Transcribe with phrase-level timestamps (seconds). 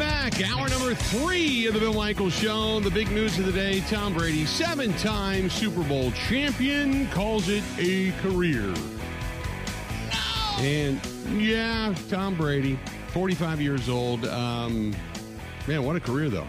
[0.00, 0.40] back.
[0.48, 2.80] Hour number three of the Bill Michaels Show.
[2.80, 7.62] The big news of the day Tom Brady, seven time Super Bowl champion, calls it
[7.78, 8.62] a career.
[8.62, 10.56] No!
[10.58, 12.78] And yeah, Tom Brady,
[13.08, 14.24] 45 years old.
[14.24, 14.96] Um,
[15.68, 16.48] man, what a career, though.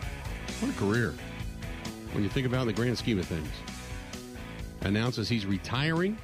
[0.62, 1.14] What a career.
[2.14, 3.52] When you think about the grand scheme of things.
[4.80, 6.18] Announces he's retiring.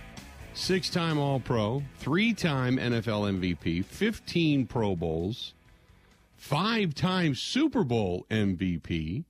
[0.53, 5.53] Six time All Pro, three time NFL MVP, 15 Pro Bowls
[6.37, 9.25] five time Super Bowl MVP,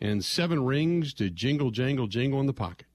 [0.00, 2.86] and seven rings to jingle, jangle, jingle in the pocket.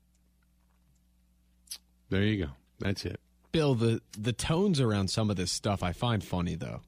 [2.10, 2.52] There you go.
[2.80, 3.20] That's it.
[3.52, 6.82] Bill, the the tones around some of this stuff I find funny though.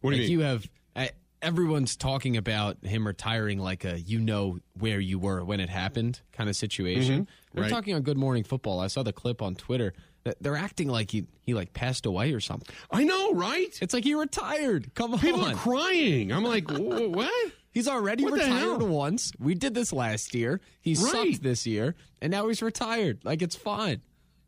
[0.00, 0.38] What do like you mean?
[0.38, 1.06] you have uh,
[1.42, 6.20] everyone's talking about him retiring like a you know where you were when it happened
[6.32, 7.26] kind of situation.
[7.54, 7.70] We're Right.
[7.70, 8.78] talking on Good Morning Football.
[8.80, 9.92] I saw the clip on Twitter.
[10.40, 12.68] They're acting like he he like passed away or something.
[12.90, 13.76] I know, right?
[13.80, 14.94] It's like he retired.
[14.94, 16.30] Come on, People are crying.
[16.32, 17.52] I'm like, what?
[17.72, 19.32] He's already What retired once.
[19.38, 20.60] We did this last year.
[20.80, 21.12] He Right.
[21.32, 23.20] sucked this year, and now he's retired.
[23.24, 24.02] Like it's fine.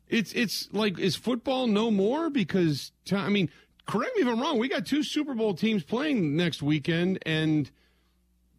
[0.07, 3.49] It's it's like is football no more because I mean,
[3.87, 4.59] correct me if I'm wrong.
[4.59, 7.71] We got two Super Bowl teams playing next weekend, and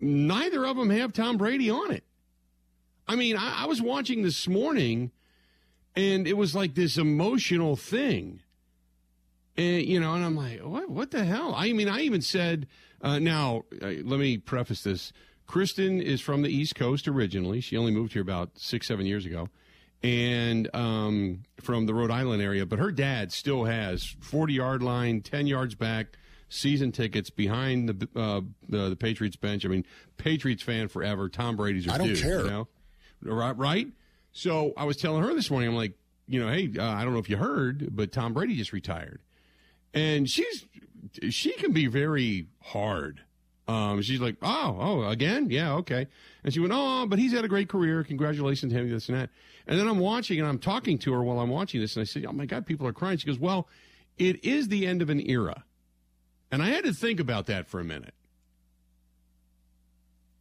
[0.01, 2.05] neither of them have Tom Brady on it.
[3.07, 5.11] I mean, I, I was watching this morning,
[5.97, 8.41] and it was like this emotional thing,
[9.57, 10.89] and you know, and I'm like, what?
[10.91, 11.55] What the hell?
[11.57, 12.67] I mean, I even said,
[13.01, 15.13] uh, now uh, let me preface this.
[15.47, 17.61] Kristen is from the East Coast originally.
[17.61, 19.51] She only moved here about six, seven years ago
[20.05, 22.67] and um, from the Rhode Island area.
[22.67, 26.19] But her dad still has 40 yard line, 10 yards back,
[26.51, 29.65] season tickets behind the uh, the, the Patriots bench.
[29.65, 29.87] I mean,
[30.19, 31.31] Patriots fan forever.
[31.31, 32.41] Tom Brady's her I don't dude, care.
[32.41, 32.69] You know?
[33.23, 33.89] Right, right?
[34.35, 35.95] So I was telling her this morning, I'm like,
[36.27, 39.21] you know, hey, uh, I don't know if you heard, but Tom Brady just retired.
[39.95, 40.67] And she's,
[41.31, 43.21] she can be very hard.
[43.69, 45.51] Um, she's like, oh, oh, again?
[45.51, 46.09] Yeah, okay.
[46.43, 48.03] And she went, oh, but he's had a great career.
[48.03, 49.31] Congratulations to him, this and that.
[49.69, 51.95] And then I'm watching and I'm talking to her while I'm watching this.
[51.95, 53.19] And I said, oh my God, people are crying.
[53.19, 53.69] She goes, well,
[54.19, 55.65] it is the end of an era.
[56.51, 58.15] And I had to think about that for a minute.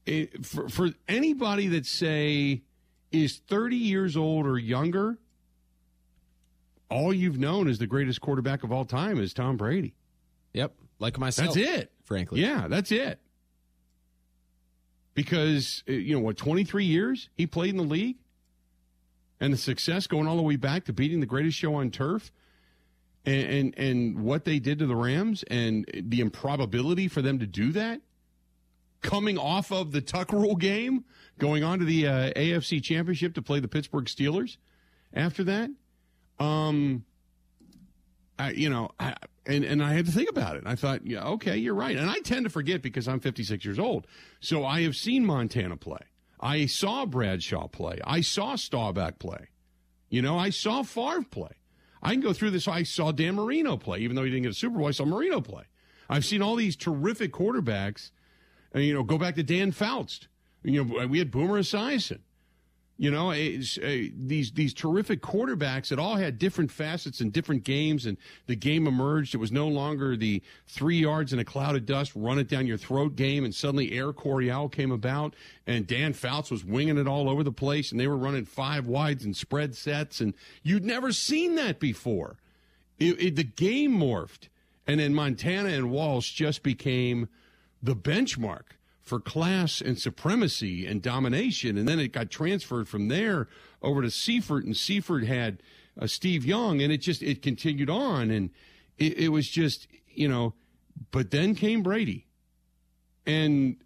[0.08, 2.64] It, for, for anybody that say
[3.13, 5.18] is 30 years old or younger,
[6.90, 9.94] all you've known is the greatest quarterback of all time is Tom Brady.
[10.53, 11.56] Yep, like myself.
[11.56, 11.91] That's it.
[12.03, 13.19] Frankly, Yeah, that's it.
[15.13, 18.18] Because, uh, you know, what, 23 years he played in the league?
[19.40, 22.31] And the success going all the way back to beating the greatest show on turf
[23.25, 27.47] and, and, and what they did to the Rams and the improbability for them to
[27.47, 28.02] do that?
[29.03, 31.06] Coming off of the Tuck Rule game,
[31.38, 34.58] going on to the uh, AFC Championship to play the Pittsburgh Steelers
[35.14, 35.69] after that?
[36.40, 37.06] Um,
[38.40, 39.16] I, you know, I,
[39.46, 40.64] and and I had to think about it.
[40.66, 41.96] I thought, yeah, okay, you're right.
[41.96, 44.08] And I tend to forget because I'm 56 years old.
[44.40, 46.00] So I have seen Montana play.
[46.40, 48.00] I saw Bradshaw play.
[48.03, 49.50] I saw Staubach play.
[50.09, 51.52] You know, I saw Favre play.
[52.02, 52.68] I can go through this.
[52.68, 54.88] I saw Dan Marino play, even though he didn't get a Super Bowl.
[54.88, 55.64] I saw Marino play.
[56.09, 58.12] I've seen all these terrific quarterbacks.
[58.73, 60.28] You know, go back to Dan Fouts.
[60.63, 62.19] You know, we had Boomer Esiason.
[62.97, 68.06] You know, uh, these these terrific quarterbacks that all had different facets and different games,
[68.06, 69.34] and the game emerged.
[69.34, 72.67] It was no longer the three yards in a cloud of dust, run it down
[72.67, 75.34] your throat game, and suddenly Air Coryell came about,
[75.66, 78.85] and Dan Fouts was winging it all over the place, and they were running five
[78.85, 82.38] wides and spread sets, and you'd never seen that before.
[83.00, 84.50] It, it, the game morphed,
[84.85, 87.28] and then Montana and Walsh just became
[87.84, 91.78] the benchmark for class and supremacy and domination.
[91.78, 93.50] And then it got transferred from there
[93.82, 95.62] over to Seifert, and Seifert had
[96.00, 98.50] uh, Steve Young, and it just it continued on, and
[98.98, 100.54] it, it was just you know.
[101.12, 102.28] But then came Brady,
[103.26, 103.78] and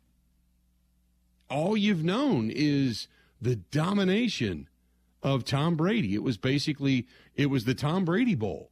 [1.50, 3.08] all you've known is
[3.42, 4.70] the domination
[5.24, 6.14] of Tom Brady.
[6.14, 8.70] It was basically it was the Tom Brady Bowl,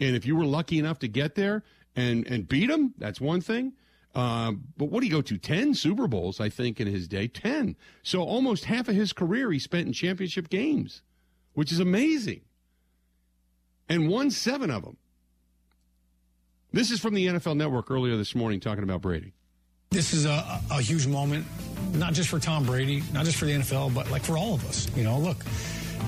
[0.00, 1.62] and if you were lucky enough to get there
[1.94, 3.74] and and beat him, that's one thing.
[4.16, 5.36] Uh, but what do you go to?
[5.36, 7.28] 10 Super Bowls, I think, in his day.
[7.28, 7.76] 10.
[8.02, 11.02] So almost half of his career he spent in championship games,
[11.52, 12.40] which is amazing.
[13.90, 14.96] And won seven of them.
[16.72, 19.34] This is from the NFL Network earlier this morning talking about Brady.
[19.90, 21.46] This is a, a huge moment,
[21.92, 24.66] not just for Tom Brady, not just for the NFL, but like for all of
[24.66, 24.90] us.
[24.96, 25.44] You know, look,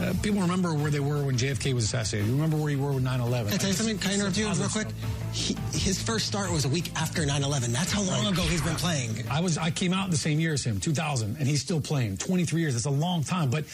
[0.00, 2.28] uh, people remember where they were when JFK was assassinated.
[2.28, 3.46] You remember where you were with 9 11.
[3.46, 3.98] Can I tell you something?
[3.98, 4.88] Can I interrupt you real quick?
[5.32, 7.66] He, his first start was a week after 9-11.
[7.68, 9.24] That's how long ago he's been playing.
[9.30, 12.16] I was I came out the same year as him, 2000, and he's still playing.
[12.16, 12.74] 23 years.
[12.74, 13.50] That's a long time.
[13.50, 13.64] But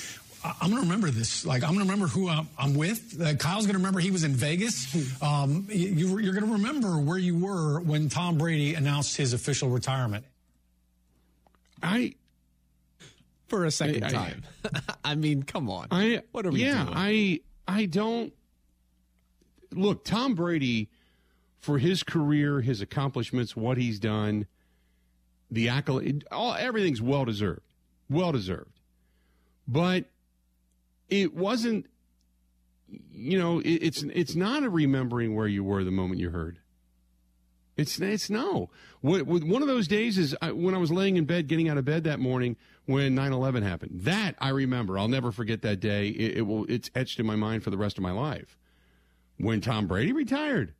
[0.45, 1.45] I- I'm going to remember this.
[1.47, 3.21] Like, I'm going to remember who I'm, I'm with.
[3.21, 5.23] Uh, Kyle's going to remember he was in Vegas.
[5.23, 9.69] Um, you, you're going to remember where you were when Tom Brady announced his official
[9.71, 10.25] retirement.
[11.83, 12.15] I
[13.49, 14.43] for a second I- I- time.
[15.05, 15.89] I mean, come on.
[15.91, 16.97] I what are we yeah, doing?
[16.97, 18.33] I I don't
[19.73, 20.89] look Tom Brady
[21.61, 24.47] for his career, his accomplishments, what he's done,
[25.51, 27.63] the accolade, all everything's well deserved,
[28.11, 28.81] well deserved.
[29.67, 30.05] But
[31.09, 31.87] it wasn't,
[33.13, 36.59] you know, it, it's it's not a remembering where you were the moment you heard.
[37.77, 38.71] It's it's no.
[39.01, 42.05] One of those days is when I was laying in bed, getting out of bed
[42.05, 42.57] that morning
[42.87, 43.91] when 9/11 happened.
[44.03, 44.99] That I remember.
[44.99, 46.09] I'll never forget that day.
[46.09, 46.67] It, it will.
[46.67, 48.57] It's etched in my mind for the rest of my life.
[49.39, 50.75] When Tom Brady retired,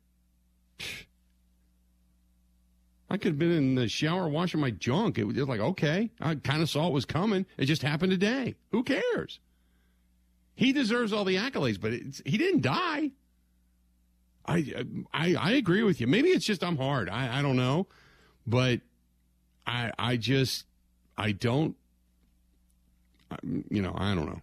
[3.09, 5.17] I could have been in the shower washing my junk.
[5.17, 7.45] It was just like okay, I kind of saw it was coming.
[7.57, 8.55] It just happened today.
[8.71, 9.39] Who cares?
[10.55, 11.91] He deserves all the accolades, but
[12.25, 13.11] he didn't die.
[14.47, 16.07] I, I I agree with you.
[16.07, 17.09] Maybe it's just I'm hard.
[17.09, 17.87] I, I don't know,
[18.45, 18.81] but
[19.65, 20.65] I I just
[21.17, 21.75] I don't.
[23.69, 24.41] You know I don't know.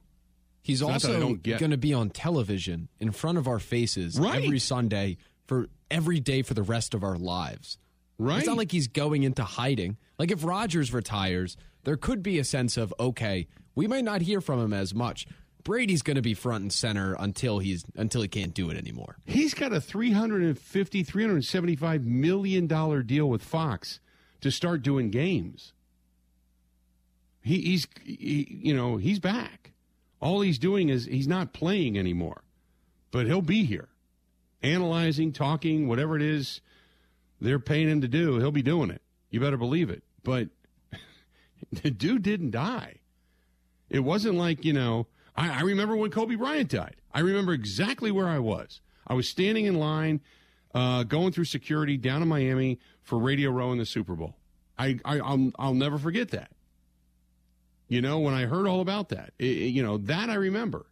[0.62, 4.18] He's not that I also going to be on television in front of our faces
[4.18, 4.44] Right.
[4.44, 5.16] every Sunday
[5.46, 7.78] for every day for the rest of our lives.
[8.18, 8.38] Right?
[8.38, 9.96] It's not like he's going into hiding.
[10.18, 14.40] Like if Rodgers retires, there could be a sense of okay, we might not hear
[14.40, 15.26] from him as much.
[15.64, 19.16] Brady's going to be front and center until he's until he can't do it anymore.
[19.24, 24.00] He's got a 350 375 million dollar deal with Fox
[24.40, 25.72] to start doing games.
[27.42, 29.72] He, he's he, you know he's back.
[30.20, 32.42] All he's doing is he's not playing anymore,
[33.10, 33.88] but he'll be here,
[34.62, 36.60] analyzing, talking, whatever it is
[37.42, 38.38] they're paying him to do.
[38.38, 39.02] He'll be doing it.
[39.30, 40.02] You better believe it.
[40.22, 40.48] But
[41.72, 43.00] the dude didn't die.
[43.90, 46.96] It wasn't like, you know, I, I remember when Kobe Bryant died.
[47.12, 48.80] I remember exactly where I was.
[49.06, 50.20] I was standing in line,
[50.74, 54.36] uh, going through security down in Miami for Radio Row in the Super Bowl.
[54.78, 56.50] I, I I'll, I'll never forget that.
[57.88, 60.86] You know, when I heard all about that, it, it- you know, that I remember.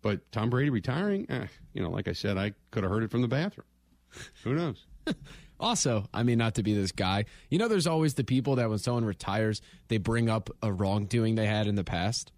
[0.00, 3.10] But Tom Brady retiring, eh, you know, like I said, I could have heard it
[3.12, 3.66] from the bathroom.
[4.44, 4.84] Who knows?
[5.60, 8.68] Also, I mean, not to be this guy, you know, there's always the people that
[8.68, 12.32] when someone retires, they bring up a wrongdoing they had in the past.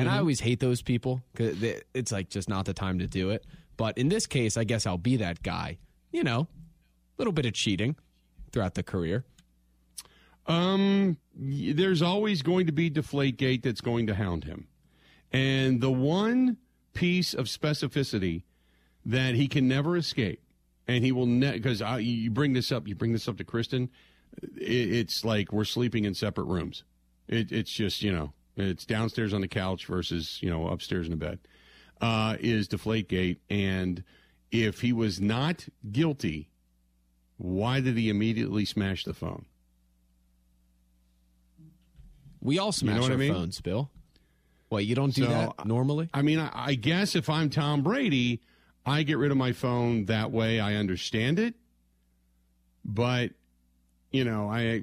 [0.00, 1.62] And I always hate those people because
[1.94, 3.44] it's like just not the time to do it.
[3.76, 5.78] But in this case, I guess I'll be that guy.
[6.12, 6.48] You know, a
[7.18, 7.96] little bit of cheating
[8.52, 9.24] throughout the career.
[10.46, 14.66] Um, there's always going to be Deflategate that's going to hound him,
[15.32, 16.56] and the one
[16.92, 18.42] piece of specificity
[19.04, 20.42] that he can never escape,
[20.88, 23.90] and he will ne because you bring this up, you bring this up to Kristen,
[24.42, 26.84] it, it's like we're sleeping in separate rooms.
[27.28, 31.10] It, it's just you know, it's downstairs on the couch versus you know upstairs in
[31.10, 31.38] the bed.
[32.00, 34.02] Uh, is Deflategate, and
[34.50, 36.48] if he was not guilty,
[37.36, 39.44] why did he immediately smash the phone?
[42.40, 43.34] We all smash what I our mean?
[43.34, 43.90] phones, Bill.
[44.70, 46.08] What, you don't do So, that normally?
[46.14, 48.40] I mean, I, I guess if I'm Tom Brady,
[48.86, 50.60] I get rid of my phone that way.
[50.60, 51.54] I understand it,
[52.84, 53.32] but
[54.10, 54.82] you know, I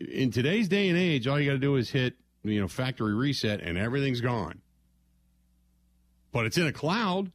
[0.00, 2.14] in today's day and age, all you got to do is hit
[2.44, 4.60] you know factory reset, and everything's gone.
[6.32, 7.30] But it's in a cloud,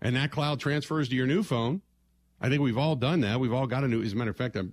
[0.00, 1.82] and that cloud transfers to your new phone.
[2.40, 3.40] I think we've all done that.
[3.40, 4.02] We've all got a new.
[4.02, 4.72] As a matter of fact, I'm.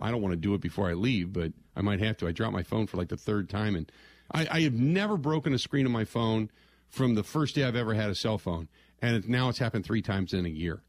[0.00, 2.26] I don't want to do it before I leave, but I might have to.
[2.26, 3.90] I dropped my phone for like the third time, and
[4.32, 6.50] I, I have never broken a screen of my phone
[6.88, 8.68] from the first day I've ever had a cell phone,
[9.00, 10.82] and it, now it's happened three times in a year.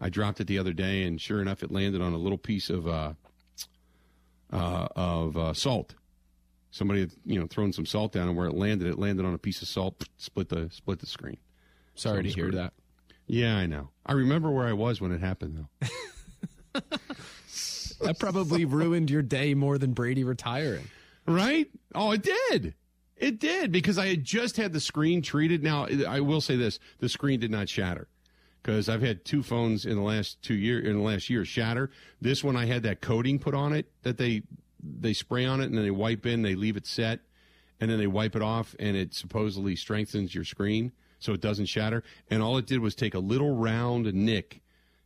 [0.00, 2.70] I dropped it the other day, and sure enough, it landed on a little piece
[2.70, 3.12] of uh,
[4.52, 5.94] uh, of uh, salt.
[6.76, 9.32] Somebody had you know thrown some salt down, and where it landed, it landed on
[9.32, 11.38] a piece of salt, split the split the screen.
[11.94, 12.74] Sorry to I'm hear that.
[13.26, 13.88] Yeah, I know.
[14.04, 16.82] I remember where I was when it happened, though.
[18.02, 20.84] That probably ruined your day more than Brady retiring.
[21.26, 21.70] Right?
[21.94, 22.74] Oh, it did.
[23.16, 25.62] It did because I had just had the screen treated.
[25.62, 28.08] Now, I will say this: the screen did not shatter
[28.62, 31.90] because I've had two phones in the last two year in the last year shatter.
[32.20, 34.42] This one, I had that coating put on it that they
[35.00, 37.20] they spray on it and then they wipe in, they leave it set,
[37.80, 41.66] and then they wipe it off, and it supposedly strengthens your screen so it doesn't
[41.66, 42.02] shatter.
[42.30, 44.62] And all it did was take a little round nick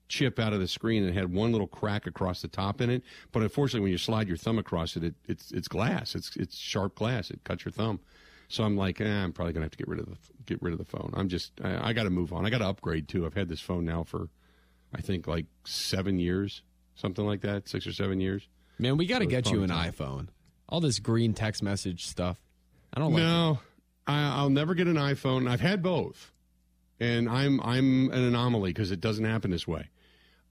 [0.08, 3.02] chip out of the screen and had one little crack across the top in it.
[3.32, 6.14] But unfortunately, when you slide your thumb across it, it it's it's glass.
[6.14, 7.30] It's it's sharp glass.
[7.30, 8.00] It cuts your thumb.
[8.48, 10.72] So I'm like, eh, I'm probably gonna have to get rid of the get rid
[10.72, 11.12] of the phone.
[11.16, 12.44] I'm just I, I got to move on.
[12.44, 13.24] I got to upgrade too.
[13.24, 14.28] I've had this phone now for
[14.92, 16.62] I think like seven years,
[16.96, 18.48] something like that, six or seven years.
[18.80, 20.28] Man, we got to get you an probably iPhone.
[20.66, 22.40] All this green text message stuff.
[22.94, 23.26] I don't like it.
[23.26, 23.58] No,
[24.06, 25.48] I, will never get an iPhone.
[25.48, 26.32] I've had both,
[26.98, 29.90] and I'm I'm an anomaly because it doesn't happen this way.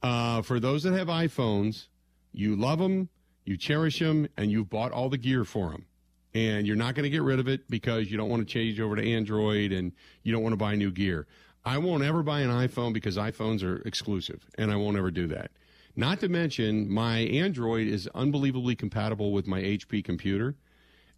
[0.04, 1.88] Uh, for those that have iPhones,
[2.32, 3.10] you love them,
[3.46, 5.88] you cherish them, and you've bought all the gear for them,
[6.36, 8.80] and you're not going to get rid of it because you don't want to change
[8.80, 11.26] over to Android and you don't want to buy new gear.
[11.66, 15.26] I won't ever buy an iPhone because iPhones are exclusive, and I won't ever do
[15.28, 15.50] that.
[15.96, 20.56] Not to mention, my Android is unbelievably compatible with my HP computer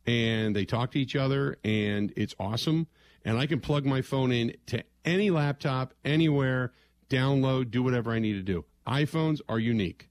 [0.06, 2.88] and they talk to each other, and it's awesome.
[3.24, 6.72] And I can plug my phone in to any laptop, anywhere,
[7.10, 8.66] download, do whatever I need to do.
[8.88, 10.10] iPhones are unique.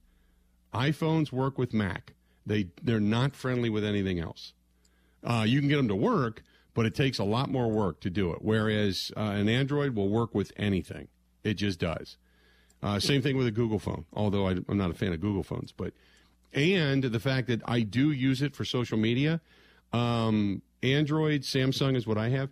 [0.73, 2.15] iPhones work with Mac.
[2.47, 4.53] They they're not friendly with anything else.
[5.25, 8.11] Uh, you can get them to work, but it takes a lot more work to
[8.11, 8.39] do it.
[8.41, 11.09] Whereas uh, an Android will work with anything.
[11.43, 12.17] It just does.
[12.83, 14.07] Uh, same thing with a Google phone.
[14.13, 15.93] Although I, I'm not a fan of Google phones, but
[16.53, 19.41] and the fact that I do use it for social media
[19.93, 22.51] um, Android, Samsung is what I have.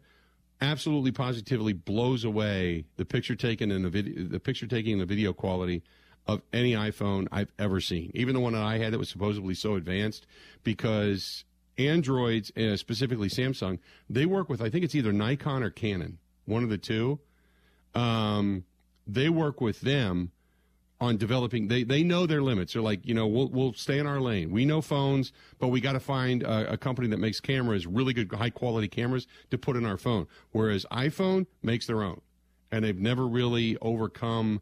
[0.60, 5.06] Absolutely, positively blows away the picture taken and the video, the picture taking and the
[5.06, 5.82] video quality
[6.26, 8.10] of any iPhone I've ever seen.
[8.14, 10.26] Even the one that I had that was supposedly so advanced,
[10.64, 11.44] because
[11.78, 13.78] Androids, uh, specifically Samsung,
[14.10, 17.20] they work with I think it's either Nikon or Canon, one of the two.
[17.94, 18.64] Um,
[19.08, 20.30] they work with them
[21.00, 22.72] on developing they they know their limits.
[22.72, 24.50] They're like you know we'll we'll stay in our lane.
[24.50, 28.12] We know phones but we got to find a, a, company that makes cameras really
[28.12, 30.26] good high quality cameras to put in our phone.
[30.50, 32.20] Whereas iphone makes their own
[32.72, 34.60] and they've never really overcome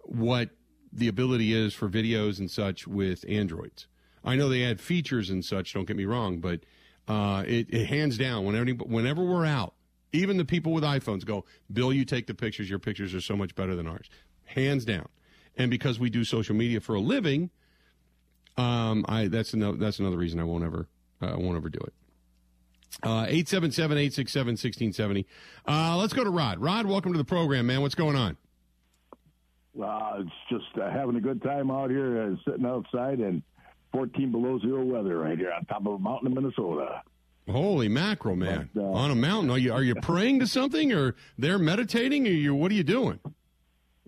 [0.00, 0.50] what
[0.92, 3.86] the ability is for videos and such with androids.
[4.22, 6.60] I know they add features and such don't get me wrong but
[7.08, 9.74] uh, it, it hands down whenever whenever we're out
[10.14, 12.70] even the people with iPhones go, Bill, you take the pictures.
[12.70, 14.08] Your pictures are so much better than ours.
[14.44, 15.08] Hands down
[15.56, 17.50] and because we do social media for a living,
[18.56, 20.88] um, I that's another that's another reason I won't ever
[21.22, 21.92] uh, I won't ever do it.
[23.02, 25.24] Uh, 877-867-1670.
[25.66, 26.60] Uh, let's go to Rod.
[26.60, 27.82] Rod, welcome to the program, man.
[27.82, 28.36] What's going on?
[29.82, 33.42] Uh, it's just uh, having a good time out here, uh, sitting outside and
[33.90, 37.02] 14 below zero weather right here on top of a mountain in Minnesota.
[37.48, 38.70] Holy mackerel, man!
[38.74, 42.26] But, uh, on a mountain, are you are you praying to something, or they're meditating,
[42.26, 43.20] or you what are you doing?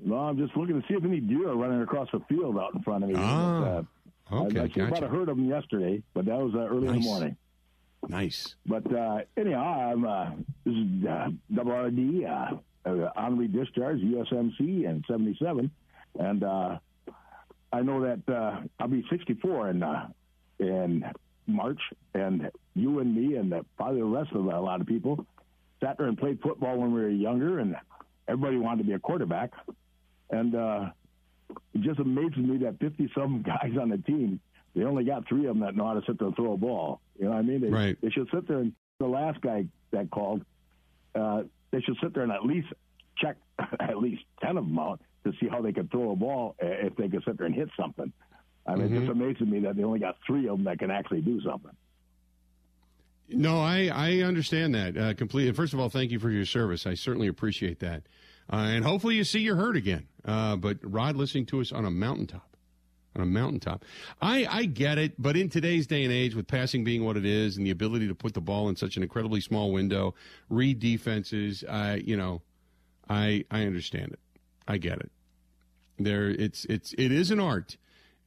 [0.02, 2.74] No, I'm just looking to see if any deer are running across the field out
[2.74, 3.16] in front of me.
[3.18, 3.82] Ah,
[4.30, 4.60] but, uh, okay.
[4.60, 4.86] I, I gotcha.
[4.86, 6.96] about a herd of them yesterday, but that was uh, early nice.
[6.96, 7.36] in the morning.
[8.08, 8.54] Nice.
[8.64, 10.30] But uh, anyhow, I'm uh,
[10.64, 15.70] this is uh, WRD, uh, uh, honorary discharge, USMC, and 77,
[16.18, 16.78] and uh,
[17.72, 20.08] I know that uh, I'll be 64 in uh,
[20.58, 21.04] in
[21.46, 21.80] March,
[22.14, 25.24] and you and me and the, probably the rest of a lot of people
[25.82, 27.76] sat there and played football when we were younger, and
[28.28, 29.52] everybody wanted to be a quarterback.
[30.30, 30.90] And uh,
[31.74, 34.40] it just amazes me that 50 some guys on the team,
[34.74, 36.56] they only got three of them that know how to sit there and throw a
[36.56, 37.00] ball.
[37.18, 37.60] You know what I mean?
[37.60, 37.98] They, right.
[38.02, 40.42] they should sit there and the last guy that called,
[41.14, 42.68] uh, they should sit there and at least
[43.18, 43.36] check
[43.80, 46.66] at least 10 of them out to see how they could throw a ball uh,
[46.66, 48.12] if they could sit there and hit something.
[48.66, 48.96] I mean, mm-hmm.
[48.96, 51.40] it just amazes me that they only got three of them that can actually do
[51.40, 51.73] something.
[53.28, 55.52] No, I, I understand that uh, completely.
[55.52, 56.87] First of all, thank you for your service.
[56.87, 58.04] I certainly appreciate that.
[58.52, 60.06] Uh, and hopefully you see your herd again.
[60.25, 62.56] Uh, but Rod listening to us on a mountaintop,
[63.16, 63.85] on a mountaintop.
[64.20, 67.25] I, I get it, but in today's day and age, with passing being what it
[67.25, 70.14] is, and the ability to put the ball in such an incredibly small window,
[70.49, 72.42] read defenses, uh, you know,
[73.08, 74.20] I I understand it.
[74.68, 75.11] I get it.
[75.99, 77.76] There, it's it's it is an art,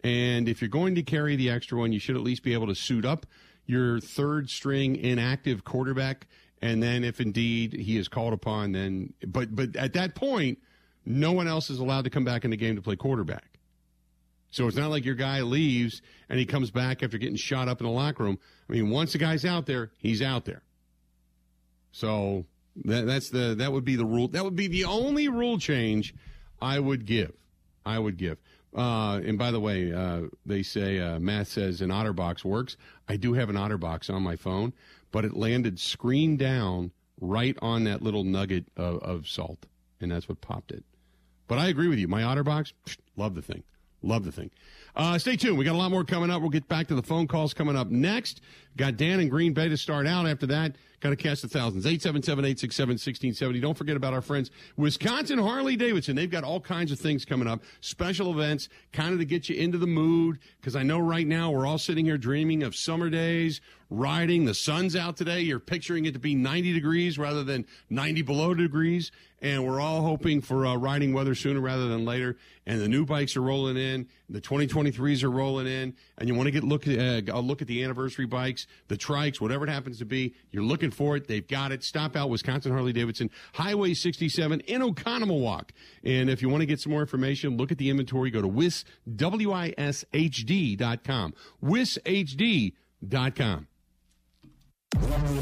[0.03, 2.67] and if you're going to carry the extra one, you should at least be able
[2.67, 3.25] to suit up
[3.65, 6.27] your third string inactive quarterback
[6.61, 10.59] and then if indeed he is called upon, then but but at that point,
[11.05, 13.45] no one else is allowed to come back in the game to play quarterback.
[14.51, 17.79] So it's not like your guy leaves and he comes back after getting shot up
[17.79, 18.39] in the locker room.
[18.67, 20.63] I mean, once the guy's out there, he's out there.
[21.91, 22.45] So
[22.83, 24.27] that, that's the that would be the rule.
[24.27, 26.13] That would be the only rule change
[26.61, 27.33] I would give.
[27.85, 28.37] I would give.
[28.75, 32.77] Uh, and by the way, uh, they say uh, Matt says an OtterBox works.
[33.07, 34.73] I do have an OtterBox on my phone,
[35.11, 39.65] but it landed screen down right on that little nugget of, of salt,
[39.99, 40.83] and that's what popped it.
[41.47, 42.07] But I agree with you.
[42.07, 42.73] My OtterBox,
[43.15, 43.63] love the thing.
[44.01, 44.51] Love the thing.
[44.95, 45.57] Uh, stay tuned.
[45.57, 46.41] We got a lot more coming up.
[46.41, 48.41] We'll get back to the phone calls coming up next.
[48.77, 50.25] Got Dan in Green Bay to start out.
[50.25, 51.85] After that, got to cast the thousands.
[51.85, 53.61] 877-867-1670.
[53.61, 56.15] Don't forget about our friends Wisconsin Harley Davidson.
[56.15, 59.55] They've got all kinds of things coming up, special events, kind of to get you
[59.55, 60.39] into the mood.
[60.59, 64.45] Because I know right now we're all sitting here dreaming of summer days, riding.
[64.45, 65.41] The sun's out today.
[65.41, 69.11] You're picturing it to be 90 degrees rather than 90 below degrees.
[69.41, 72.37] And we're all hoping for uh, riding weather sooner rather than later.
[72.65, 74.07] And the new bikes are rolling in.
[74.29, 75.93] The 2023s are rolling in.
[76.17, 78.65] And you want to get look uh, a look at the anniversary bikes.
[78.87, 80.33] the trikes, whatever it happens to be.
[80.51, 81.27] You're looking for it.
[81.27, 81.83] They've got it.
[81.83, 85.69] Stop out Wisconsin Harley Davidson, Highway 67 in Oconomowoc.
[86.03, 88.31] And if you want to get some more information, look at the inventory.
[88.31, 91.33] Go to WIS, W-I-S-H-D.com.
[91.63, 93.67] WISHD.com.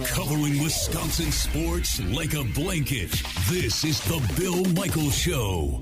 [0.07, 3.11] Covering Wisconsin sports like a blanket.
[3.49, 5.81] This is the Bill Michaels Show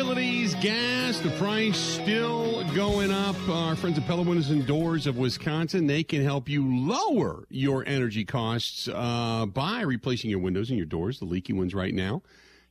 [0.00, 3.36] Utilities, gas, the price still going up.
[3.50, 7.86] Our friends at Pella Windows and Doors of Wisconsin, they can help you lower your
[7.86, 12.22] energy costs uh, by replacing your windows and your doors, the leaky ones right now.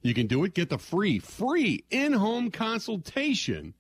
[0.02, 0.56] You can do it.
[0.56, 3.76] Get the free, free in-home consultation.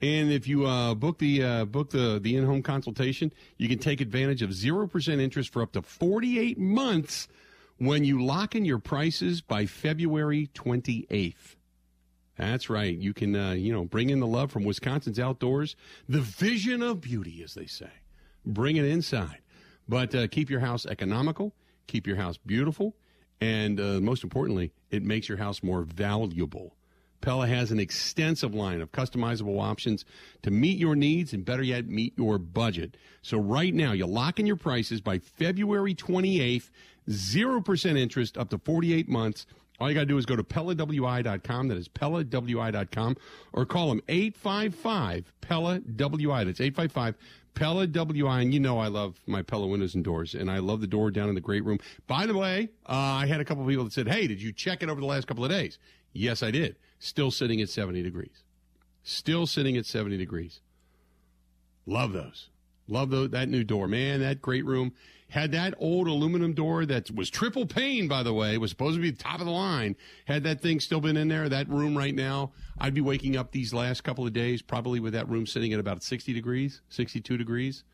[0.00, 4.00] And if you uh, book the uh, book the the in-home consultation, you can take
[4.00, 7.28] advantage of zero percent interest for up to 48 months
[7.76, 11.56] when you lock in your prices by February 28th.
[12.40, 12.96] That's right.
[12.96, 15.76] You can, uh, you know, bring in the love from Wisconsin's outdoors,
[16.08, 17.90] the vision of beauty, as they say.
[18.46, 19.40] Bring it inside.
[19.86, 21.52] But uh, keep your house economical,
[21.86, 22.96] keep your house beautiful,
[23.42, 26.76] and uh, most importantly, it makes your house more valuable.
[27.20, 30.06] Pella has an extensive line of customizable options
[30.40, 32.96] to meet your needs and better yet, meet your budget.
[33.20, 36.70] So right now, you lock in your prices by February 28th,
[37.10, 39.44] 0% interest up to 48 months.
[39.80, 41.68] All you got to do is go to PellaWI.com.
[41.68, 43.16] That is PellaWI.com.
[43.52, 46.44] Or call them 855 Pella WI.
[46.44, 47.16] That's 855
[47.54, 48.42] Pella WI.
[48.42, 50.34] And you know I love my Pella windows and doors.
[50.34, 51.78] And I love the door down in the great room.
[52.06, 54.82] By the way, uh, I had a couple people that said, hey, did you check
[54.82, 55.78] it over the last couple of days?
[56.12, 56.76] Yes, I did.
[56.98, 58.42] Still sitting at 70 degrees.
[59.02, 60.60] Still sitting at 70 degrees.
[61.86, 62.50] Love those.
[62.86, 63.88] Love that new door.
[63.88, 64.92] Man, that great room.
[65.30, 69.00] Had that old aluminum door that was triple pane, by the way, was supposed to
[69.02, 69.96] be the top of the line.
[70.26, 73.52] Had that thing still been in there, that room right now, I'd be waking up
[73.52, 77.36] these last couple of days probably with that room sitting at about 60 degrees, 62
[77.36, 77.84] degrees,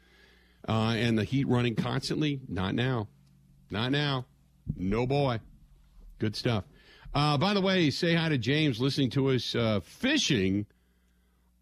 [0.66, 2.40] uh, and the heat running constantly.
[2.48, 3.08] Not now.
[3.70, 4.24] Not now.
[4.74, 5.40] No boy.
[6.18, 6.64] Good stuff.
[7.14, 10.66] Uh, by the way, say hi to James listening to us uh, fishing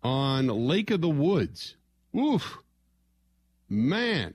[0.05, 1.77] on Lake of the Woods.
[2.17, 2.59] Oof.
[3.69, 4.35] Man,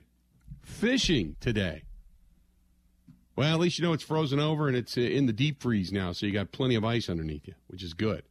[0.62, 1.82] fishing today.
[3.36, 5.92] Well, at least you know it's frozen over and it's uh, in the deep freeze
[5.92, 8.22] now, so you got plenty of ice underneath you, which is good.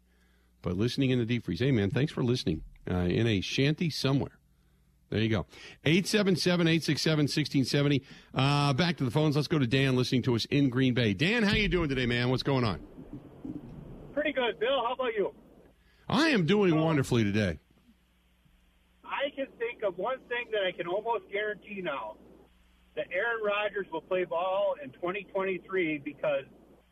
[0.61, 1.61] But listening in the deep freeze.
[1.61, 4.37] Hey, man, thanks for listening uh, in a shanty somewhere.
[5.09, 5.47] There you go.
[5.85, 8.03] 877 867 1670.
[8.35, 9.35] Uh, back to the phones.
[9.35, 11.13] Let's go to Dan listening to us in Green Bay.
[11.13, 12.29] Dan, how you doing today, man?
[12.29, 12.79] What's going on?
[14.13, 14.83] Pretty good, Bill.
[14.85, 15.33] How about you?
[16.07, 17.59] I am doing wonderfully today.
[19.89, 22.15] I can think of one thing that I can almost guarantee now
[22.95, 26.43] that Aaron Rodgers will play ball in 2023 because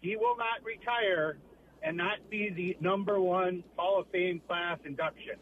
[0.02, 1.38] he will not retire
[1.84, 5.36] and not be the number one Hall of Fame class induction.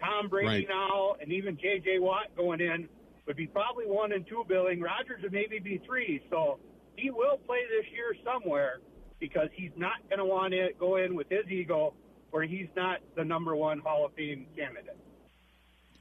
[0.00, 0.68] Tom Brady Right.
[0.68, 1.98] now and even J.J.
[2.00, 2.88] Watt going in
[3.26, 4.80] would be probably one and two billing.
[4.80, 6.22] Rodgers would maybe be three.
[6.30, 6.58] So
[6.96, 8.80] he will play this year somewhere
[9.18, 11.94] because he's not going to want to go in with his ego
[12.30, 14.98] where he's not the number one Hall of Fame candidate.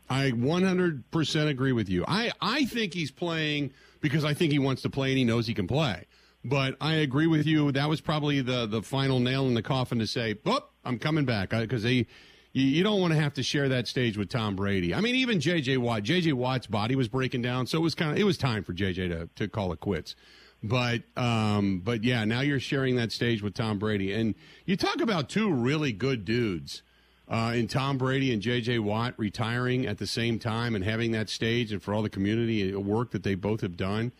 [0.09, 2.05] I 100% agree with you.
[2.07, 5.47] I, I think he's playing because I think he wants to play and he knows
[5.47, 6.05] he can play.
[6.45, 7.71] But I agree with you.
[7.71, 11.23] That was probably the, the final nail in the coffin to say, "Whoop, I'm coming
[11.23, 12.05] back." Because they,
[12.51, 14.93] you, you don't want to have to share that stage with Tom Brady.
[14.93, 15.77] I mean, even J.J.
[15.77, 16.03] Watt.
[16.03, 16.33] J.J.
[16.33, 19.07] Watt's body was breaking down, so it was kind of it was time for J.J.
[19.07, 20.15] to to call it quits.
[20.61, 24.35] But um, but yeah, now you're sharing that stage with Tom Brady, and
[24.65, 26.81] you talk about two really good dudes
[27.27, 28.79] uh, in Tom Brady and J.J.
[28.79, 32.75] Watt retiring at the same time and having that stage, and for all the community
[32.75, 34.11] work that they both have done.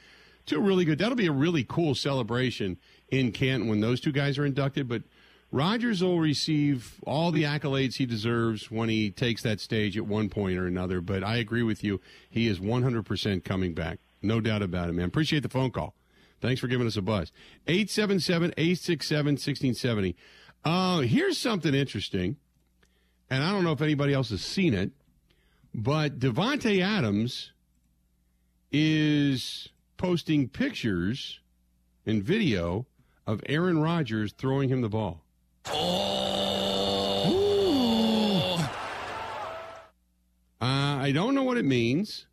[0.45, 0.97] Two really good.
[0.97, 2.77] That'll be a really cool celebration
[3.09, 4.89] in Canton when those two guys are inducted.
[4.89, 5.03] But
[5.51, 10.27] Rodgers will receive all the accolades he deserves when he takes that stage at one
[10.27, 10.99] point or another.
[10.99, 12.01] But I agree with you.
[12.29, 13.99] He is 100% coming back.
[14.21, 15.05] No doubt about it, man.
[15.05, 15.93] Appreciate the phone call.
[16.41, 17.31] Thanks for giving us a buzz.
[17.67, 20.15] 877 867 1670.
[20.65, 22.37] Uh, here's something interesting,
[23.33, 24.91] and I don't know if anybody else has seen it,
[25.73, 27.51] but Davante Adams
[28.71, 31.39] is posting pictures
[32.05, 32.85] and video
[33.25, 35.23] of Aaron Rodgers throwing him the ball.
[35.65, 35.75] Uh,
[40.61, 42.27] I don't know what it means.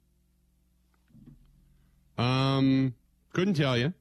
[2.19, 2.95] Um,
[3.33, 3.95] couldn't tell you.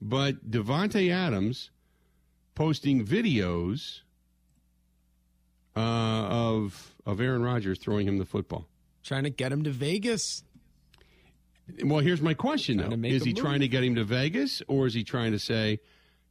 [0.00, 1.70] But Davante Adams
[2.54, 4.02] posting videos
[5.76, 8.66] uh, of of Aaron Rodgers throwing him the football.
[9.04, 10.42] Trying to get him to Vegas.
[11.84, 13.42] Well, here's my question though: Is he move.
[13.42, 15.80] trying to get him to Vegas, or is he trying to say,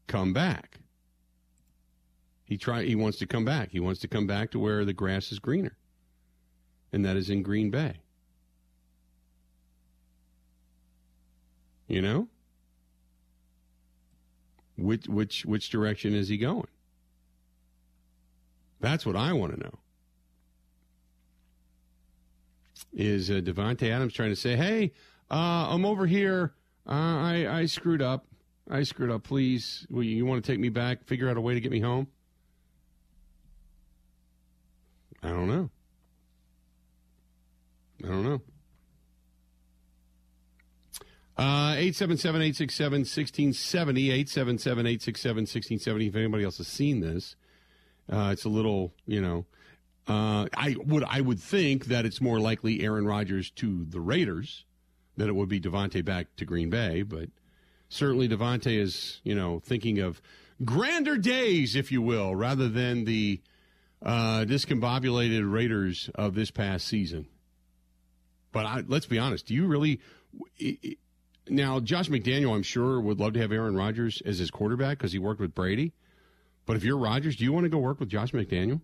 [0.08, 0.80] "Come back"?
[2.46, 3.72] He try he wants to come back.
[3.72, 5.78] He wants to come back to where the grass is greener,
[6.92, 7.98] and that is in Green Bay.
[11.88, 12.28] You know,
[14.78, 16.68] which which which direction is he going?
[18.86, 19.74] That's what I want to know.
[22.94, 24.92] Is uh, Davante Adams trying to say, "Hey,
[25.32, 26.54] uh, I'm over here.
[26.88, 28.28] Uh, I I screwed up.
[28.70, 29.24] I screwed up.
[29.24, 31.04] Please, will you, you want to take me back?
[31.06, 32.06] Figure out a way to get me home."
[35.24, 35.72] I don't know.
[38.04, 38.42] I don't know.
[41.38, 46.08] Uh, 877-867-1670, 877-867-1670.
[46.08, 47.36] If anybody else has seen this,
[48.12, 49.46] uh, it's a little, you know,
[50.08, 54.66] uh, I would I would think that it's more likely Aaron Rodgers to the Raiders
[55.18, 57.30] than it would be Davante back to Green Bay, but
[57.90, 60.22] certainly Davante is, you know, thinking of
[60.64, 63.42] grander days, if you will, rather than the
[64.04, 67.28] uh, discombobulated Raiders of this past season.
[68.52, 70.00] But I, let's be honest, do you really?
[70.62, 70.98] i- i-
[71.50, 75.12] Now, Josh McDaniel, I'm sure, would love to have Aaron Rodgers as his quarterback because
[75.14, 75.94] he worked with Brady.
[76.66, 78.82] But if you're Rodgers, do you want to go work with Josh McDaniel?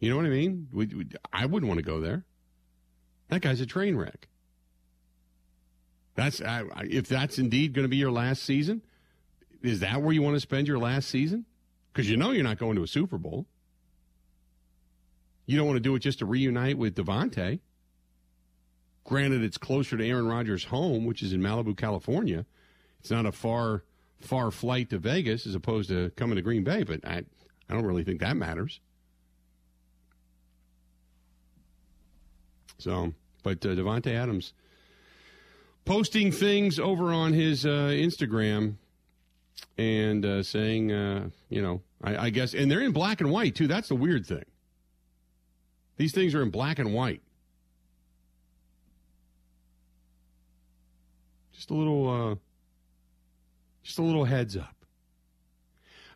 [0.00, 0.68] You know what I mean?
[0.72, 2.24] We, we, I wouldn't want to go there.
[3.28, 4.28] That guy's a train wreck.
[6.14, 8.82] That's I- if that's indeed going to be your last season.
[9.62, 11.46] Is that where you want to spend your last season?
[11.92, 13.46] Because you know you're not going to a Super Bowl.
[15.46, 17.60] You don't want to do it just to reunite with Davante.
[19.04, 22.44] Granted, it's closer to Aaron Rodgers' home, which is in Malibu, California.
[23.00, 23.84] It's not a far,
[24.24, 27.22] far flight to Vegas as opposed to coming to Green Bay, but I,
[27.68, 28.80] I don't really think that matters.
[32.78, 34.52] So, but uh, Davante Adams
[35.84, 38.74] posting things over on his uh, Instagram
[39.78, 43.54] and uh, saying, uh, you know, I, I guess, and they're in black and white
[43.54, 43.66] too.
[43.66, 44.44] That's the weird thing.
[45.96, 47.22] These things are in black and white.
[51.52, 52.34] Just a little, uh,
[53.84, 54.74] just a little heads up.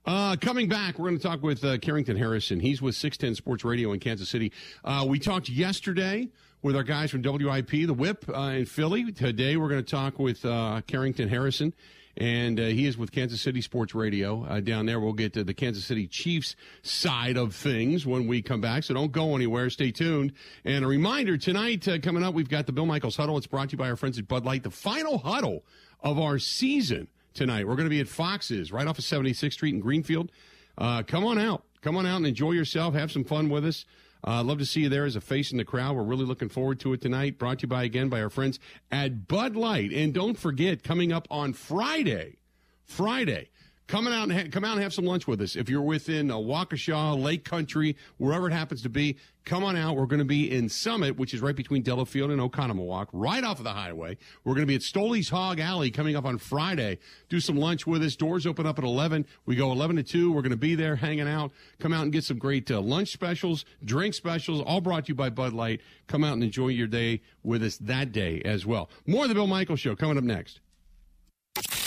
[0.07, 2.61] Uh, coming back, we're going to talk with uh, Carrington Harrison.
[2.61, 4.53] He's with 610 Sports Radio in Kansas City.
[4.83, 6.31] Uh, we talked yesterday
[6.63, 9.13] with our guys from WIP, the Whip uh, in Philly.
[9.13, 11.75] Today, we're going to talk with uh, Carrington Harrison,
[12.17, 14.99] and uh, he is with Kansas City Sports Radio down there.
[14.99, 18.95] We'll get to the Kansas City Chiefs side of things when we come back, so
[18.95, 19.69] don't go anywhere.
[19.69, 20.33] Stay tuned.
[20.65, 23.37] And a reminder tonight, coming up, we've got the Bill Michaels Huddle.
[23.37, 25.67] It's brought to you by our friends at Bud Light, the final huddle
[26.01, 27.67] of our season tonight.
[27.67, 30.31] We're going to be at Fox's right off of 76th Street in Greenfield.
[30.77, 31.63] Uh, come on out.
[31.81, 32.95] Come on out and enjoy yourself.
[32.95, 33.85] Have some fun with us.
[34.27, 35.95] Uh, love to see you there as a face in the crowd.
[35.95, 37.39] We're really looking forward to it tonight.
[37.39, 38.59] Brought to you by again by our friends
[38.91, 39.93] at Bud Light.
[39.93, 42.39] And don't forget, coming up on Friday,
[42.85, 43.51] Friday,
[43.89, 45.57] coming out and ha- come out and have some lunch with us.
[45.57, 49.97] If you're within uh, Waukesha, Lake Country, wherever it happens to be, come on out.
[49.97, 53.59] We're going to be in Summit, which is right between Delafield and Oconomowoc, right off
[53.59, 54.19] of the highway.
[54.45, 56.99] We're going to be at Stoley's Hog Alley coming up on Friday.
[57.29, 58.15] Do some lunch with us.
[58.15, 59.27] Doors open up at 11.
[59.47, 60.33] We go 11 to 2.
[60.33, 61.51] We're going to be there hanging out.
[61.81, 65.15] Come out and get some great uh, lunch specials, drink specials, all brought to you
[65.15, 65.81] by Bud Light.
[66.07, 68.91] Come out and enjoy your day with us that day as well.
[69.07, 70.61] More of the Bill Michael Show coming up next.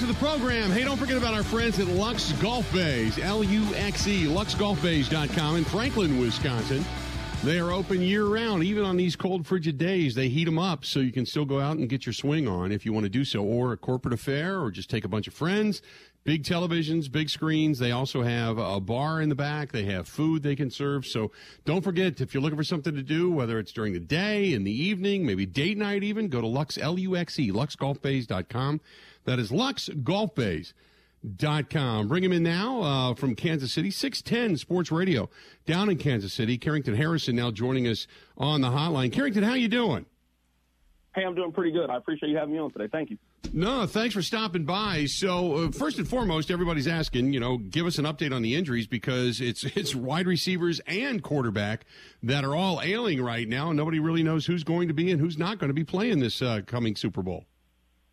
[0.00, 0.70] To the program.
[0.70, 5.56] Hey, don't forget about our friends at Luxe Golf Bays, L U X E, luxgolfbays.com
[5.56, 6.82] in Franklin, Wisconsin.
[7.44, 10.14] They are open year round, even on these cold, frigid days.
[10.14, 12.72] They heat them up so you can still go out and get your swing on
[12.72, 15.28] if you want to do so, or a corporate affair, or just take a bunch
[15.28, 15.82] of friends.
[16.24, 17.78] Big televisions, big screens.
[17.78, 19.70] They also have a bar in the back.
[19.70, 21.04] They have food they can serve.
[21.04, 21.30] So
[21.66, 24.64] don't forget, if you're looking for something to do, whether it's during the day, in
[24.64, 28.80] the evening, maybe date night even, go to Luxe, L-U-X-E, luxgolfbays.com.
[29.30, 32.08] That is luxgolfbays.com.
[32.08, 35.30] Bring him in now uh, from Kansas City, 610 Sports Radio
[35.66, 36.58] down in Kansas City.
[36.58, 39.12] Carrington Harrison now joining us on the hotline.
[39.12, 40.04] Carrington, how you doing?
[41.14, 41.90] Hey, I'm doing pretty good.
[41.90, 42.88] I appreciate you having me on today.
[42.90, 43.18] Thank you.
[43.52, 45.04] No, thanks for stopping by.
[45.04, 48.56] So, uh, first and foremost, everybody's asking, you know, give us an update on the
[48.56, 51.84] injuries because it's it's wide receivers and quarterback
[52.24, 53.70] that are all ailing right now.
[53.70, 56.42] Nobody really knows who's going to be and who's not going to be playing this
[56.42, 57.44] uh, coming Super Bowl.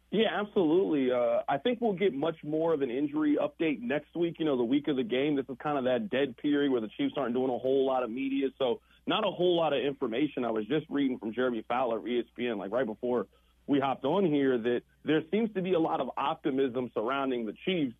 [0.09, 1.11] Yeah, absolutely.
[1.11, 4.37] Uh, I think we'll get much more of an injury update next week.
[4.39, 5.35] You know, the week of the game.
[5.35, 8.03] This is kind of that dead period where the Chiefs aren't doing a whole lot
[8.03, 10.45] of media, so not a whole lot of information.
[10.45, 13.27] I was just reading from Jeremy Fowler ESPN, like right before
[13.67, 17.53] we hopped on here, that there seems to be a lot of optimism surrounding the
[17.65, 17.93] Chiefs'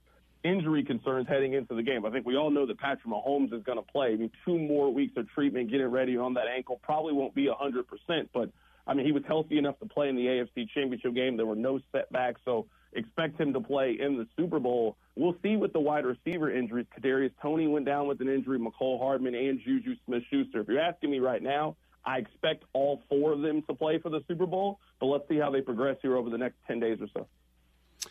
[0.46, 2.06] injury concerns heading into the game.
[2.06, 4.14] I think we all know that Patrick Mahomes is going to play.
[4.14, 7.48] I mean, two more weeks of treatment, getting ready on that ankle, probably won't be
[7.48, 8.50] 100%, but
[8.88, 11.36] I mean, he was healthy enough to play in the AFC Championship game.
[11.38, 14.96] There were no setbacks, so expect him to play in the Super Bowl.
[15.16, 16.86] We'll see with the wide receiver injuries.
[16.98, 20.62] Kadarius Toney went down with an injury, Mecole Hardman and Juju Smith-Schuster.
[20.62, 24.10] If you're asking me right now, I expect all four of them to play for
[24.10, 27.00] the Super Bowl, but let's see how they progress here over the next 10 days
[27.02, 27.28] or so.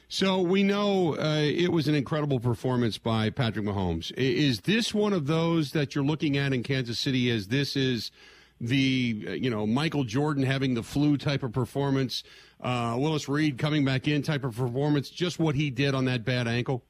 [0.08, 4.12] So we know uh, it was an incredible performance by Patrick Mahomes.
[4.16, 8.10] Is this one of those that you're looking at in Kansas City as this is
[8.60, 12.22] the, uh, you know, Michael Jordan having the flu type of performance,
[12.60, 16.24] uh, Willis Reed coming back in type of performance, just what he did on that
[16.24, 16.84] bad ankle?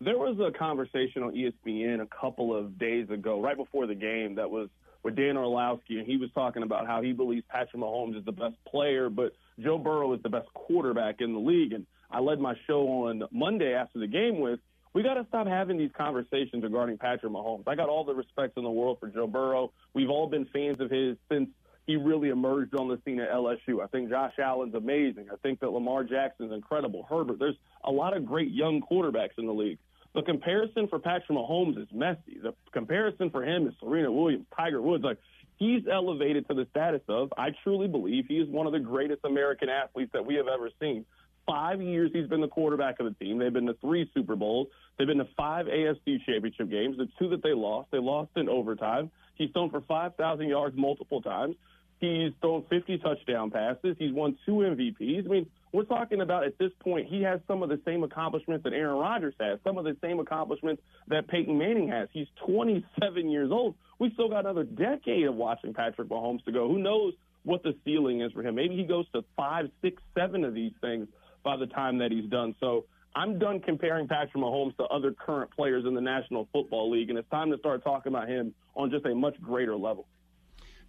[0.00, 4.34] There was a conversation on ESPN a couple of days ago, right before the game,
[4.34, 4.68] that was
[5.02, 8.32] with Dan Orlovsky, and he was talking about how he believes Patrick Mahomes is the
[8.32, 11.72] best player, but Joe Burrow is the best quarterback in the league.
[11.72, 14.60] And I led my show on Monday after the game with,
[14.94, 17.64] we got to stop having these conversations regarding Patrick Mahomes.
[17.66, 19.72] I got all the respect in the world for Joe Burrow.
[19.94, 21.48] We've all been fans of his since
[21.86, 23.82] he really emerged on the scene at LSU.
[23.82, 25.28] I think Josh Allen's amazing.
[25.32, 27.06] I think that Lamar Jackson's incredible.
[27.08, 29.78] Herbert, there's a lot of great young quarterbacks in the league.
[30.14, 32.38] The comparison for Patrick Mahomes is messy.
[32.42, 35.02] The comparison for him is Serena Williams, Tiger Woods.
[35.02, 35.18] Like
[35.56, 39.24] he's elevated to the status of, I truly believe he is one of the greatest
[39.24, 41.06] American athletes that we have ever seen.
[41.46, 43.38] Five years he's been the quarterback of the team.
[43.38, 44.68] They've been to three Super Bowls.
[44.96, 46.96] They've been to five AFC championship games.
[46.96, 49.10] The two that they lost, they lost in overtime.
[49.34, 51.56] He's thrown for 5,000 yards multiple times.
[52.02, 53.96] He's thrown 50 touchdown passes.
[53.98, 55.24] He's won two MVPs.
[55.24, 58.64] I mean, we're talking about at this point, he has some of the same accomplishments
[58.64, 62.08] that Aaron Rodgers has, some of the same accomplishments that Peyton Manning has.
[62.12, 63.76] He's 27 years old.
[64.00, 66.68] We still got another decade of watching Patrick Mahomes to go.
[66.68, 68.56] Who knows what the ceiling is for him?
[68.56, 71.06] Maybe he goes to five, six, seven of these things
[71.42, 72.54] by the time that he's done.
[72.60, 77.10] So I'm done comparing Patrick Mahomes to other current players in the National Football League,
[77.10, 80.06] and it's time to start talking about him on just a much greater level.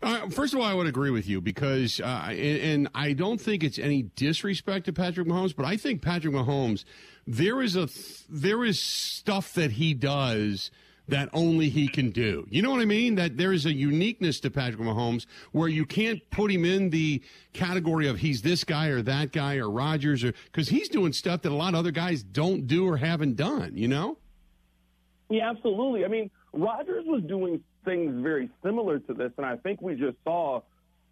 [0.02, 3.40] Uh, first of all, I would agree with you because, uh, and, and, I don't
[3.40, 6.84] think it's any disrespect to Patrick Mahomes, but I think Patrick Mahomes,
[7.26, 7.88] there is a
[8.30, 10.72] there is stuff that he does
[11.08, 12.48] that only he can do.
[12.50, 13.16] You know what I mean?
[13.16, 17.22] That there is a uniqueness to Patrick Mahomes where you can't put him in the
[17.54, 21.42] category of he's this guy or that guy or Rodgers or because he's doing stuff
[21.42, 23.74] that a lot of other guys don't do or haven't done.
[23.76, 24.18] You know?
[25.30, 26.06] Yeah, absolutely.
[26.06, 30.18] I mean, Rodgers was doing things very similar to this, and I think we just
[30.24, 30.62] saw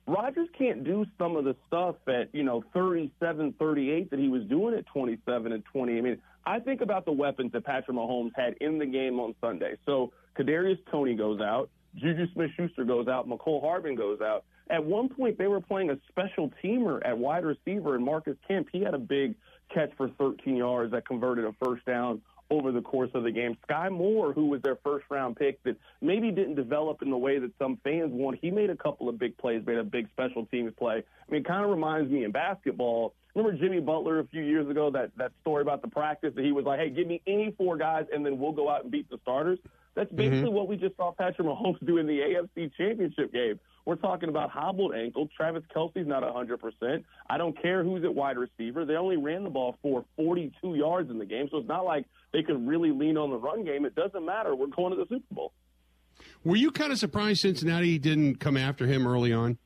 [0.07, 4.43] Rodgers can't do some of the stuff at, you know, 37, 38 that he was
[4.45, 5.97] doing at 27 and 20.
[5.97, 9.35] I mean, I think about the weapons that Patrick Mahomes had in the game on
[9.41, 9.75] Sunday.
[9.85, 14.45] So Kadarius Toney goes out, Juju Smith-Schuster goes out, Mecole Hardman goes out.
[14.69, 18.67] At one point, they were playing a special teamer at wide receiver, and Marcus Kemp,
[18.71, 19.35] he had a big
[19.73, 23.57] catch for 13 yards that converted a first down over the course of the game.
[23.63, 27.39] Sky Moore, who was their first round pick that maybe didn't develop in the way
[27.39, 30.45] that some fans want, he made a couple of big plays, made a big special
[30.47, 30.97] teams play.
[30.97, 33.13] I mean, it kind of reminds me in basketball.
[33.35, 36.51] Remember Jimmy Butler a few years ago, that, that story about the practice that he
[36.51, 39.09] was like, hey, give me any four guys and then we'll go out and beat
[39.09, 39.59] the starters?
[39.95, 40.53] That's basically mm-hmm.
[40.53, 43.59] what we just saw Patrick Mahomes do in the AFC Championship game.
[43.85, 45.27] We're talking about hobbled ankle.
[45.35, 47.03] Travis Kelce's not 100%.
[47.29, 48.85] I don't care who's at wide receiver.
[48.85, 52.05] They only ran the ball for 42 yards in the game, so it's not like
[52.31, 53.85] they could really lean on the run game.
[53.85, 54.55] It doesn't matter.
[54.55, 55.53] We're going to the Super Bowl.
[56.43, 59.57] Were you kind of surprised Cincinnati didn't come after him early on?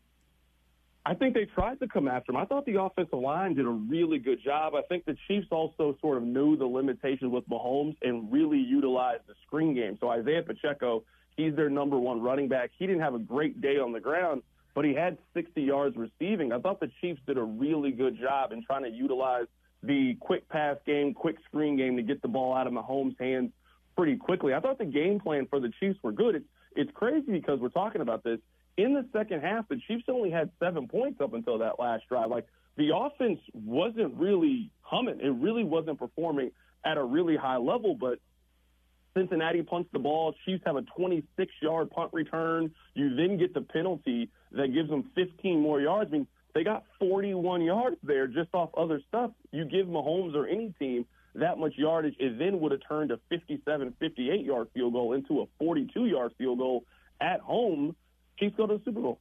[1.08, 2.38] I think they tried to come after him.
[2.38, 4.74] I thought the offensive line did a really good job.
[4.74, 9.22] I think the Chiefs also sort of knew the limitations with Mahomes and really utilized
[9.28, 9.98] the screen game.
[10.02, 11.04] So Isaiah Pacheco,
[11.38, 12.72] he's their number one running back.
[12.78, 14.41] He didn't have a great day on the ground,
[14.74, 16.52] but he had 60 yards receiving.
[16.52, 19.46] I thought the Chiefs did a really good job in trying to utilize
[19.84, 23.52] the quick pass game, quick screen game to get the ball out of Mahomes' hands
[23.96, 24.56] pretty quickly.
[24.56, 26.34] I thought the game plan for the Chiefs were good.
[26.34, 28.39] It's it's crazy because we're talking about this
[28.78, 32.30] in the second half, the Chiefs only had seven points up until that last drive.
[32.30, 35.20] Like the offense wasn't really humming.
[35.22, 36.52] It really wasn't performing
[36.84, 38.20] at a really high level, but
[39.18, 40.36] Cincinnati punts the ball.
[40.46, 42.72] Chiefs have a 26 yard punt return.
[42.94, 46.10] You then get the penalty that gives them 15 more yards.
[46.12, 49.32] I mean, They got 41 yards there just off other stuff.
[49.52, 53.20] You give Mahomes or any team that much yardage, it then would have turned a
[53.30, 56.86] 57, 58 yard field goal into a 42 yard field goal
[57.22, 57.96] at home.
[58.38, 59.19] Chiefs go to the Super Bowl.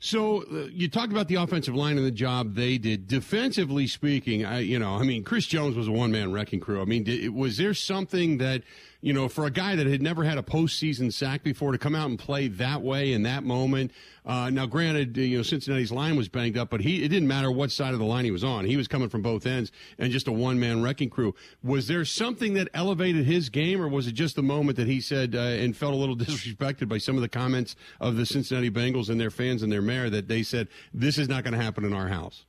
[0.00, 3.08] So uh, you talked about the offensive line and the job they did.
[3.08, 6.80] Defensively speaking, I you know, I mean, Chris Jones was a one man wrecking crew.
[6.80, 8.62] I mean, did, was there something that
[9.00, 11.94] you know, for a guy that had never had a postseason sack before to come
[11.94, 13.92] out and play that way in that moment.
[14.26, 17.50] Uh, now, granted, you know, Cincinnati's line was banged up, but he it didn't matter
[17.50, 18.64] what side of the line he was on.
[18.64, 21.34] He was coming from both ends and just a one man wrecking crew.
[21.62, 25.00] Was there something that elevated his game, or was it just the moment that he
[25.00, 28.70] said uh, and felt a little disrespected by some of the comments of the Cincinnati
[28.70, 31.62] Bengals and their fans and their mayor that they said this is not going to
[31.62, 32.44] happen in our house?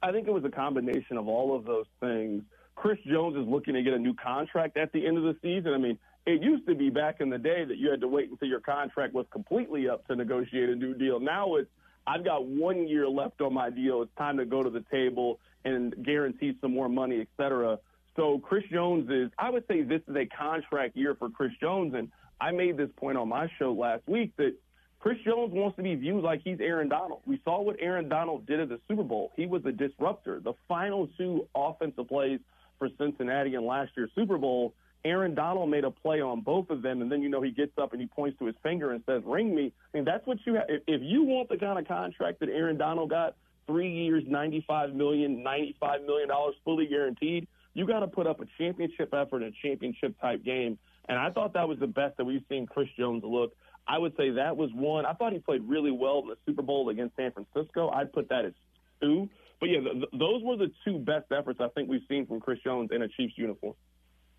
[0.00, 2.44] I think it was a combination of all of those things.
[2.76, 5.72] Chris Jones is looking to get a new contract at the end of the season.
[5.72, 8.30] I mean, it used to be back in the day that you had to wait
[8.30, 11.18] until your contract was completely up to negotiate a new deal.
[11.18, 11.70] Now it's
[12.06, 14.02] I've got one year left on my deal.
[14.02, 17.78] It's time to go to the table and guarantee some more money, et cetera.
[18.14, 21.94] So Chris Jones is, I would say this is a contract year for Chris Jones.
[21.96, 22.10] And
[22.40, 24.54] I made this point on my show last week that
[25.00, 27.22] Chris Jones wants to be viewed like he's Aaron Donald.
[27.26, 29.32] We saw what Aaron Donald did at the Super Bowl.
[29.36, 30.40] He was a disruptor.
[30.40, 32.40] The final two offensive plays
[32.78, 36.82] for Cincinnati in last year's Super Bowl, Aaron Donald made a play on both of
[36.82, 39.02] them, and then you know he gets up and he points to his finger and
[39.06, 40.64] says, "Ring me." I mean, that's what you have.
[40.68, 43.36] If, if you want the kind of contract that Aaron Donald got,
[43.66, 48.46] three years, ninety-five million, ninety-five million dollars, fully guaranteed, you got to put up a
[48.58, 50.78] championship effort a championship type game.
[51.08, 53.54] And I thought that was the best that we've seen Chris Jones look.
[53.86, 55.06] I would say that was one.
[55.06, 57.90] I thought he played really well in the Super Bowl against San Francisco.
[57.90, 58.52] I'd put that as
[59.00, 59.28] two.
[59.60, 62.58] But yeah, th- those were the two best efforts I think we've seen from Chris
[62.62, 63.74] Jones in a Chiefs uniform.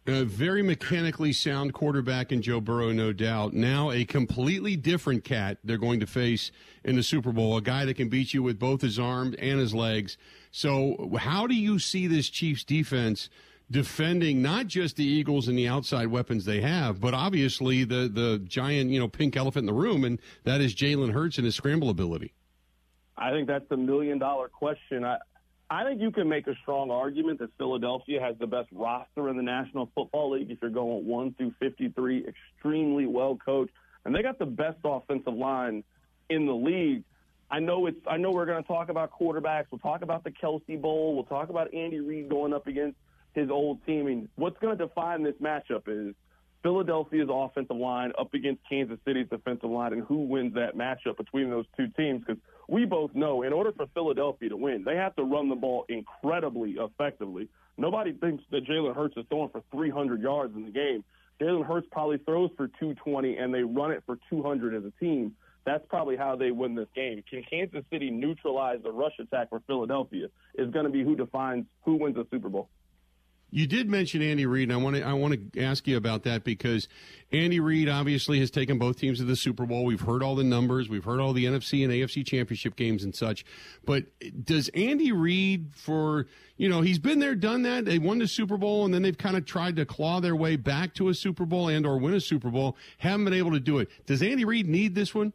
[0.10, 3.54] A very mechanically sound quarterback in Joe Burrow, no doubt.
[3.54, 6.50] Now a completely different cat they're going to face
[6.86, 9.60] in the Super Bowl, a guy that can beat you with both his arms and
[9.60, 10.18] his legs.
[10.50, 13.30] So, how do you see this Chiefs defense
[13.70, 18.42] defending not just the Eagles and the outside weapons they have, but obviously the the
[18.48, 21.56] giant, you know, pink elephant in the room, and that is Jalen Hurts and his
[21.56, 22.34] scramble ability?
[23.18, 25.04] I think that's the million dollar question.
[25.04, 25.18] I,
[25.70, 29.36] I think you can make a strong argument that Philadelphia has the best roster in
[29.36, 33.74] the National Football League if you're going 1 through 53, extremely well coached,
[34.06, 35.84] and they got the best offensive line
[36.30, 37.04] in the league.
[37.50, 39.66] I know it's I know we're going to talk about quarterbacks.
[39.72, 41.16] We'll talk about the Kelce Bowl.
[41.16, 42.98] We'll talk about Andy Reid going up against
[43.34, 44.06] his old team.
[44.06, 46.14] Mean, what's going to define this matchup is
[46.62, 51.50] Philadelphia's offensive line up against Kansas City's defensive line and who wins that matchup between
[51.50, 55.16] those two teams because we both know in order for Philadelphia to win, they have
[55.16, 57.48] to run the ball incredibly effectively.
[57.78, 61.04] Nobody thinks that Jalen Hurts is throwing for 300 yards in the game.
[61.40, 65.36] Jalen Hurts probably throws for 220 and they run it for 200 as a team.
[65.66, 67.24] That's probably how they win this game.
[67.30, 70.28] Can Kansas City neutralize the rush attack for Philadelphia?
[70.56, 72.70] Is going to be who defines who wins the Super Bowl.
[73.50, 76.24] You did mention Andy Reid, and I want to I want to ask you about
[76.24, 76.90] that because
[77.32, 79.86] Andy Reid obviously has taken both teams to the Super Bowl.
[79.86, 83.16] We've heard all the numbers, we've heard all the NFC and AFC championship games and
[83.16, 83.46] such.
[83.86, 84.04] But
[84.44, 87.86] does Andy Reid, for you know, he's been there, done that.
[87.86, 90.58] They won the Super Bowl, and then they've kind of tried to claw their way
[90.58, 92.76] back to a Super Bowl and or win a Super Bowl.
[92.98, 93.90] Haven't been able to do it.
[94.06, 95.32] Does Andy Reid need this one?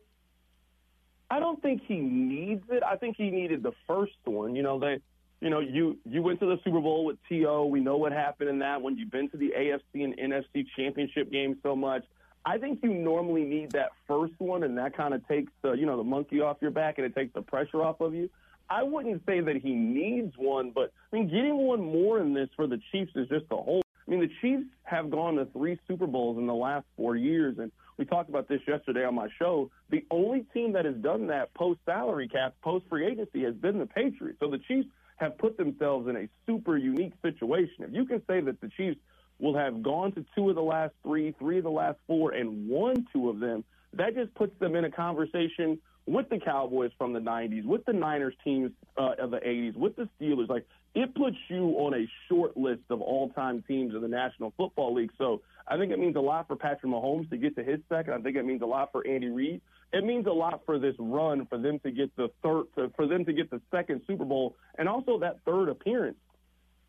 [1.30, 2.82] I don't think he needs it.
[2.82, 4.54] I think he needed the first one.
[4.54, 5.00] You know, they
[5.42, 7.66] you know, you you went to the Super Bowl with T.O.
[7.66, 8.96] We know what happened in that one.
[8.96, 12.04] You've been to the AFC and NFC championship game so much.
[12.46, 15.84] I think you normally need that first one, and that kind of takes the you
[15.84, 18.30] know the monkey off your back, and it takes the pressure off of you.
[18.70, 22.48] I wouldn't say that he needs one, but I mean, getting one more in this
[22.54, 23.82] for the Chiefs is just a whole.
[24.06, 27.58] I mean, the Chiefs have gone to three Super Bowls in the last four years,
[27.58, 29.72] and we talked about this yesterday on my show.
[29.90, 33.80] The only team that has done that post salary cap, post free agency, has been
[33.80, 34.38] the Patriots.
[34.38, 34.86] So the Chiefs
[35.22, 37.84] have put themselves in a super unique situation.
[37.84, 38.98] If you can say that the Chiefs
[39.38, 42.68] will have gone to two of the last three, three of the last four, and
[42.68, 47.12] won two of them, that just puts them in a conversation with the Cowboys from
[47.12, 50.48] the 90s, with the Niners teams uh, of the 80s, with the Steelers.
[50.48, 54.52] Like, it puts you on a short list of all time teams in the National
[54.56, 55.12] Football League.
[55.16, 58.14] So I think it means a lot for Patrick Mahomes to get to his second.
[58.14, 59.60] I think it means a lot for Andy Reid
[59.92, 62.64] it means a lot for this run for them to get the third
[62.96, 66.16] for them to get the second Super Bowl and also that third appearance.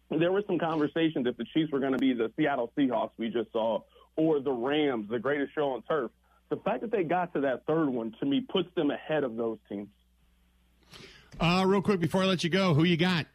[0.10, 3.30] There was some conversations if the Chiefs were going to be the Seattle Seahawks we
[3.30, 3.82] just saw
[4.16, 6.12] or the Rams, the greatest show on turf.
[6.50, 9.36] The fact that they got to that third one to me puts them ahead of
[9.36, 9.90] those teams.
[11.40, 13.26] Uh, real quick before I let you go, who you got?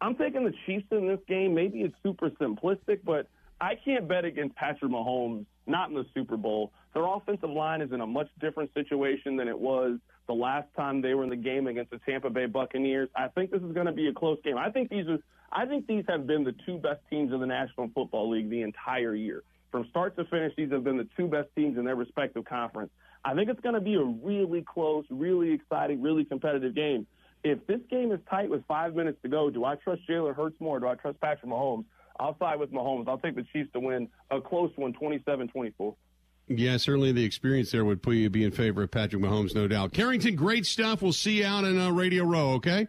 [0.00, 1.54] I'm taking the Chiefs in this game.
[1.54, 3.28] Maybe it's super simplistic, but
[3.60, 7.92] I can't bet against Patrick Mahomes, not in the Super Bowl Their offensive line is
[7.92, 11.36] in a much different situation than it was the last time they were in the
[11.36, 13.08] game against the Tampa Bay Buccaneers.
[13.16, 14.56] I think this is going to be a close game.
[14.56, 15.18] I think these are
[15.52, 18.62] I think these have been the two best teams in the National Football League the
[18.62, 19.42] entire year.
[19.70, 22.90] From start to finish, these have been the two best teams in their respective conference.
[23.24, 27.06] I think it's going to be a really close, really exciting, really competitive game.
[27.44, 30.60] If this game is tight with five minutes to go, do I trust Jalen Hurts
[30.60, 30.80] more?
[30.80, 31.84] Do I trust Patrick Mahomes?
[32.18, 33.08] I'll side with Mahomes.
[33.08, 35.94] I'll take the Chiefs to win a close one, 27-24.
[36.46, 39.66] Yeah, certainly the experience there would put you be in favor of Patrick Mahomes, no
[39.66, 39.92] doubt.
[39.92, 41.00] Carrington, great stuff.
[41.00, 42.86] We'll see you out in uh, Radio Row, okay?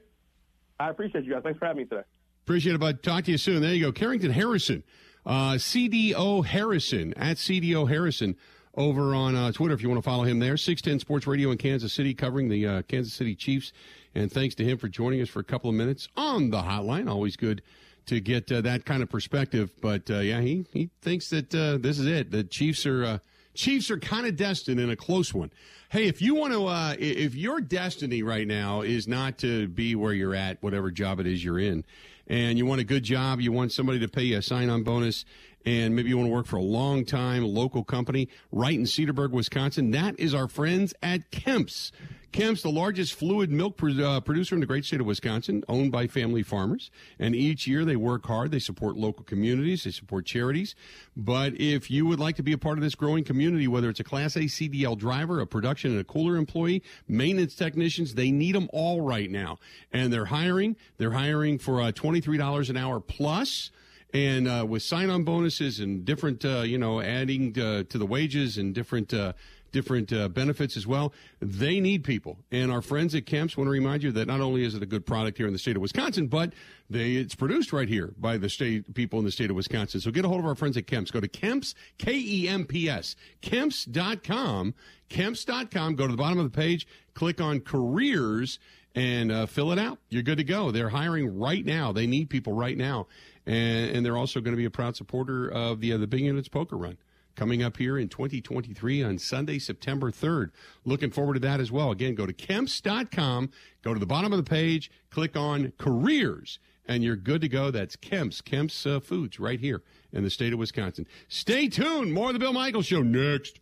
[0.80, 1.44] I appreciate you guys.
[1.44, 2.04] Thanks for having me today.
[2.44, 3.02] Appreciate it, bud.
[3.02, 3.62] Talk to you soon.
[3.62, 3.92] There you go.
[3.94, 4.84] Carrington Harrison,
[5.26, 8.36] uh, CDO Harrison, at CDO Harrison
[8.76, 10.58] over on uh, Twitter if you want to follow him there.
[10.58, 13.72] 610 Sports Radio in Kansas City covering the uh, Kansas City Chiefs.
[14.14, 17.10] And thanks to him for joining us for a couple of minutes on the hotline.
[17.10, 17.62] Always good
[18.08, 19.72] to get uh, that kind of perspective.
[19.82, 22.32] But uh, yeah, he, he thinks that uh, this is it.
[22.32, 23.18] The Chiefs are uh,
[23.56, 25.52] Chiefs are kind of destined in a close one.
[25.90, 29.96] Hey, if you want to, uh, if your destiny right now is not to be
[29.96, 31.86] where you're at, whatever job it is you're in,
[32.28, 35.26] and you want a good job, you want somebody to pay you a sign-on bonus,
[35.66, 39.32] and maybe you want to work for a long time local company right in Cedarburg,
[39.32, 41.92] Wisconsin, that is our friends at Kemp's.
[42.36, 46.06] Kemp's, the largest fluid milk uh, producer in the great state of Wisconsin, owned by
[46.06, 46.92] family farmers.
[47.18, 48.52] And each year they work hard.
[48.52, 49.86] They support local communities.
[49.86, 50.76] They support charities.
[51.16, 54.02] But if you would like to be a part of this growing community, whether it's
[54.02, 58.54] a Class A CDL driver, a production and a cooler employee, maintenance technicians, they need
[58.54, 59.58] them all right now.
[59.94, 60.76] And they're hiring.
[60.98, 63.72] They're hiring for uh, $23 an hour plus
[64.16, 68.58] and uh, with sign-on bonuses and different, uh, you know, adding uh, to the wages
[68.58, 69.34] and different uh,
[69.76, 71.12] different uh, benefits as well.
[71.42, 74.64] They need people, and our friends at Kemp's want to remind you that not only
[74.64, 76.54] is it a good product here in the state of Wisconsin, but
[76.90, 80.00] they it's produced right here by the state people in the state of Wisconsin.
[80.00, 81.12] So get a hold of our friends at Kemp's.
[81.12, 84.74] Go to Kemp's K E M P S Kemp's.com.
[85.10, 85.96] Kemp's.com.
[85.96, 88.60] Go to the bottom of the page, click on careers
[88.96, 90.00] and uh, fill it out.
[90.10, 90.72] You're good to go.
[90.72, 91.92] They're hiring right now.
[91.92, 93.08] They need people right now,
[93.46, 96.22] and, and they're also going to be a proud supporter of the uh, the Big
[96.22, 96.98] Units Poker Run
[97.36, 100.52] coming up here in 2023 on Sunday, September 3rd.
[100.84, 101.92] Looking forward to that as well.
[101.92, 107.04] Again, go to Kemp's.com, go to the bottom of the page, click on careers, and
[107.04, 107.72] you're good to go.
[107.72, 111.08] That's Kemp's, Kemp's uh, Foods right here in the state of Wisconsin.
[111.28, 112.14] Stay tuned.
[112.14, 113.60] More of the Bill Michaels Show next.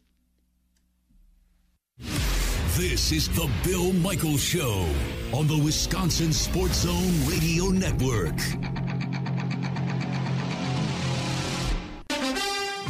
[2.75, 4.87] This is the Bill Michaels Show
[5.31, 8.33] on the Wisconsin Sports Zone Radio Network.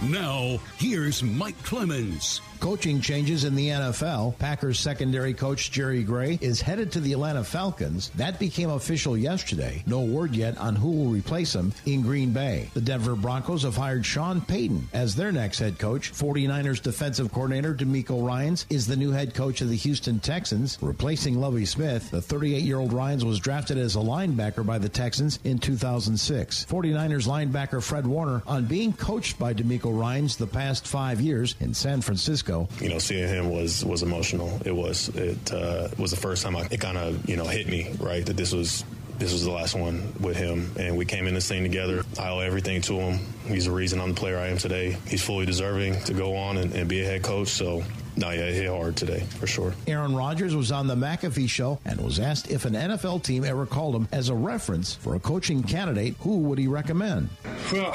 [0.10, 2.42] Now, here's Mike Clemens.
[2.64, 4.40] Coaching changes in the NFL.
[4.40, 8.10] Packers secondary coach Jerry Gray is headed to the Atlanta Falcons.
[8.16, 9.84] That became official yesterday.
[9.86, 12.70] No word yet on who will replace him in Green Bay.
[12.74, 16.14] The Denver Broncos have hired Sean Payton as their next head coach.
[16.14, 21.42] 49ers defensive coordinator DeMeco Ryans is the new head coach of the Houston Texans, replacing
[21.42, 22.12] Lovie Smith.
[22.12, 26.64] The 38-year-old Ryans was drafted as a linebacker by the Texans in 2006.
[26.64, 31.74] 49ers linebacker Fred Warner on being coached by DeMeco Ryans the past five years in
[31.74, 32.53] San Francisco.
[32.80, 34.60] You know, seeing him was was emotional.
[34.66, 35.10] It was.
[35.10, 38.26] It uh, was the first time I, it kind of you know hit me right
[38.26, 38.84] that this was
[39.20, 42.04] this was the last one with him, and we came in this thing together.
[42.20, 43.20] I owe everything to him.
[43.46, 44.98] He's the reason I'm the player I am today.
[45.08, 47.50] He's fully deserving to go on and, and be a head coach.
[47.50, 47.84] So
[48.16, 49.74] no, yeah, it hit hard today for sure.
[49.88, 53.66] Aaron Rodgers was on the McAfee show and was asked if an NFL team ever
[53.66, 56.16] called him as a reference for a coaching candidate.
[56.20, 57.30] Who would he recommend?
[57.72, 57.94] Well,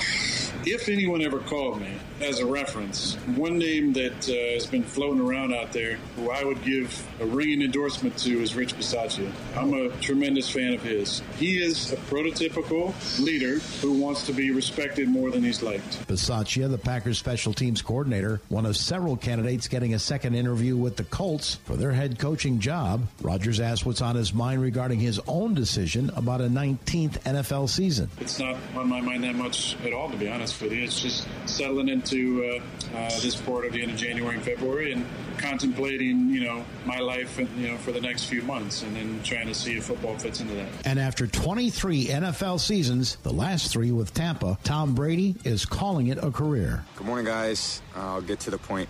[0.64, 5.20] if anyone ever called me as a reference, one name that uh, has been floating
[5.20, 9.30] around out there, who I would give a ringing endorsement to, is Rich Bisaccia.
[9.56, 11.22] I'm a tremendous fan of his.
[11.38, 16.06] He is a prototypical leader who wants to be respected more than he's liked.
[16.08, 20.96] Bisaccia, the Packers special teams coordinator, one of several candidates getting a second interview with
[20.96, 23.06] the Colts for their head coaching job.
[23.20, 28.08] Rodgers asked what's on his mind regarding his own decision about a 19th NFL season.
[28.18, 30.82] It's not on my mind that much at all, to be honest with you.
[30.82, 34.92] It's just settling into uh, uh, this part of the end of January and February
[34.92, 35.04] and
[35.36, 39.22] contemplating, you know, my life, and, you know, for the next few months, and then
[39.22, 40.68] trying to see if football fits into that.
[40.86, 46.16] And after 23 NFL seasons, the last three with Tampa, Tom Brady is calling it
[46.16, 46.82] a career.
[46.96, 47.82] Good morning, guys.
[47.94, 48.88] I'll get to the point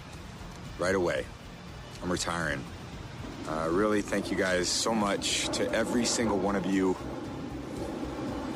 [0.78, 1.24] right away.
[2.02, 2.62] I'm retiring.
[3.48, 6.96] Uh, really, thank you guys so much to every single one of you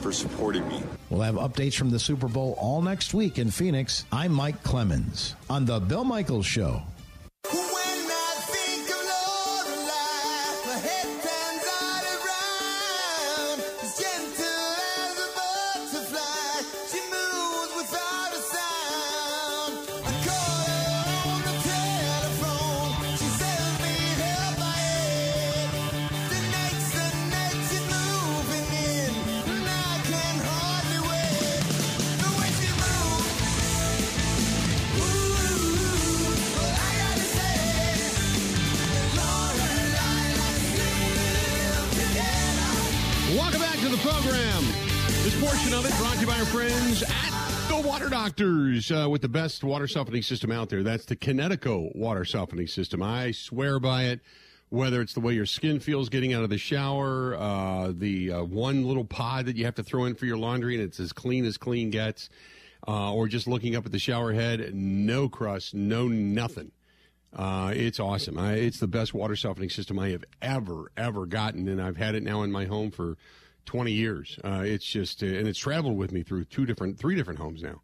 [0.01, 0.83] for supporting me.
[1.11, 4.05] We'll have updates from the Super Bowl all next week in Phoenix.
[4.13, 6.83] I'm Mike Clemens on The Bill Michaels Show.
[45.99, 49.87] Brought to you by our friends at the Water Doctors uh, with the best water
[49.87, 50.83] softening system out there.
[50.83, 53.03] That's the Kinetico water softening system.
[53.03, 54.21] I swear by it.
[54.71, 58.45] Whether it's the way your skin feels getting out of the shower, uh, the uh,
[58.45, 61.13] one little pod that you have to throw in for your laundry and it's as
[61.13, 62.31] clean as clean gets,
[62.89, 66.73] uh, or just looking up at the shower head, no crust, no nothing.
[67.37, 68.39] Uh, it's awesome.
[68.39, 72.15] I, it's the best water softening system I have ever, ever gotten, and I've had
[72.15, 73.17] it now in my home for
[73.67, 74.39] 20 years.
[74.45, 77.63] Uh, it's just, uh, and it's traveled with me through two different, three different homes
[77.63, 77.83] now.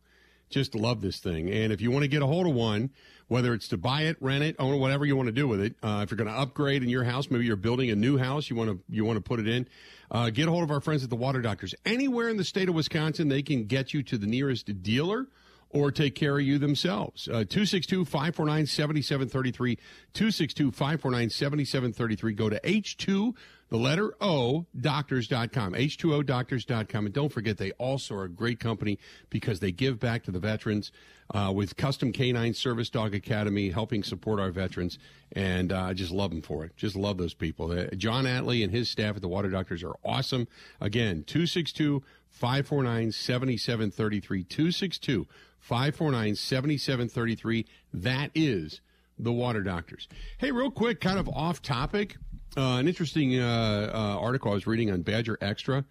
[0.51, 1.51] Just love this thing.
[1.51, 2.91] And if you want to get a hold of one,
[3.29, 5.61] whether it's to buy it, rent it, own it, whatever you want to do with
[5.61, 8.17] it, uh, if you're going to upgrade in your house, maybe you're building a new
[8.17, 9.69] house, you want to you want to put it in,
[10.11, 11.75] uh, get a hold of our friends at the Water Doctors.
[11.85, 15.27] Anywhere in the state of Wisconsin, they can get you to the nearest dealer
[15.71, 17.25] or take care of you themselves.
[17.25, 19.77] 262 549 7733.
[20.15, 22.33] 262 549 7733.
[22.33, 23.35] Go to H2,
[23.69, 25.75] the letter O, doctors.com.
[25.75, 27.07] H2O doctors.com.
[27.07, 28.99] And don't forget, they also are a great company
[29.31, 30.91] because they give back to the veterans
[31.35, 34.99] uh, with Custom Canine Service Dog Academy, helping support our veterans.
[35.33, 36.77] And uh, I just love them for it.
[36.77, 37.71] Just love those people.
[37.73, 40.49] Uh, John Atley and his staff at the Water Doctors are awesome.
[40.81, 44.45] Again, 262 549 7733.
[44.45, 45.27] 262
[45.61, 47.67] 549 7733.
[47.93, 48.81] That is
[49.19, 50.09] the Water Doctors.
[50.39, 52.17] Hey, real quick, kind of off topic,
[52.59, 55.85] uh, an interesting uh, uh, article I was reading on Badger Extra.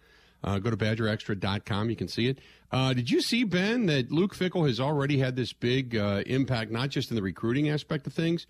[0.44, 1.90] Uh, go to badgerextra.com.
[1.90, 2.38] You can see it.
[2.70, 6.90] Uh, did you see, Ben, that Luke Fickell has already had this big impact, not
[6.90, 8.46] just in the recruiting aspect of things,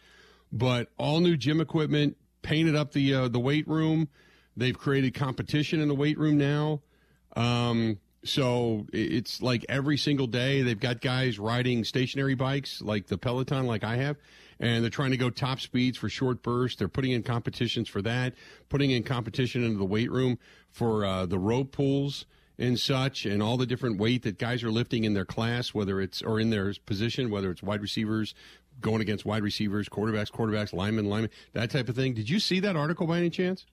[0.52, 4.08] but all new gym equipment, painted up the the weight room.
[4.56, 6.82] They've created competition in the weight room now.
[7.36, 13.16] Um, so it's like every single day they've got guys riding stationary bikes like the
[13.16, 14.16] Peloton, like I have,
[14.60, 16.78] and they're trying to go top speeds for short bursts.
[16.78, 18.34] They're putting in competitions for that,
[18.68, 20.38] putting in competition into the weight room
[20.70, 22.26] for uh, the rope pulls
[22.58, 26.00] and such, and all the different weight that guys are lifting in their class, whether
[26.00, 28.34] it's or in their position, whether it's wide receivers
[28.80, 32.14] going against wide receivers, quarterbacks, quarterbacks, linemen, linemen, that type of thing.
[32.14, 33.66] Did you see that article by any chance?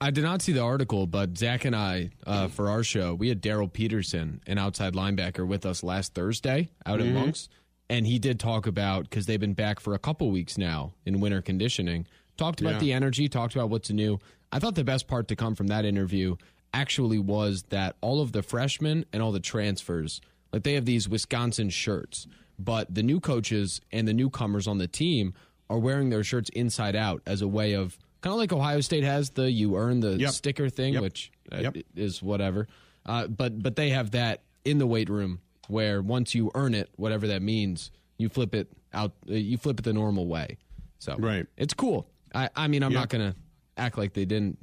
[0.00, 3.28] I did not see the article, but Zach and I, uh, for our show, we
[3.28, 7.16] had Darryl Peterson, an outside linebacker, with us last Thursday out Mm-hmm.
[7.16, 7.48] at Monks,
[7.94, 11.20] and he did talk about because they've been back for a couple weeks now in
[11.20, 12.06] winter conditioning.
[12.36, 12.78] Talked about Yeah.
[12.80, 14.18] the energy, talked about what's new.
[14.52, 16.36] I thought the best part to come from that interview
[16.72, 20.20] actually was that all of the freshmen and all the transfers,
[20.52, 22.26] like they have these Wisconsin shirts,
[22.58, 25.34] but the new coaches and the newcomers on the team
[25.70, 29.04] are wearing their shirts inside out as a way of kind of like Ohio State
[29.04, 30.30] has the you earn the Yep.
[30.32, 31.02] sticker thing, Yep.
[31.02, 31.76] which uh, Yep.
[31.94, 32.66] is whatever.
[33.06, 36.90] Uh, but but they have that in the weight room where once you earn it,
[36.96, 39.12] whatever that means, you flip it out.
[39.28, 40.56] Uh, you flip it the normal way.
[40.98, 41.46] So Right.
[41.56, 42.06] it's cool.
[42.34, 43.00] I I mean I'm Yeah.
[43.00, 43.34] not gonna
[43.76, 44.58] act like they didn't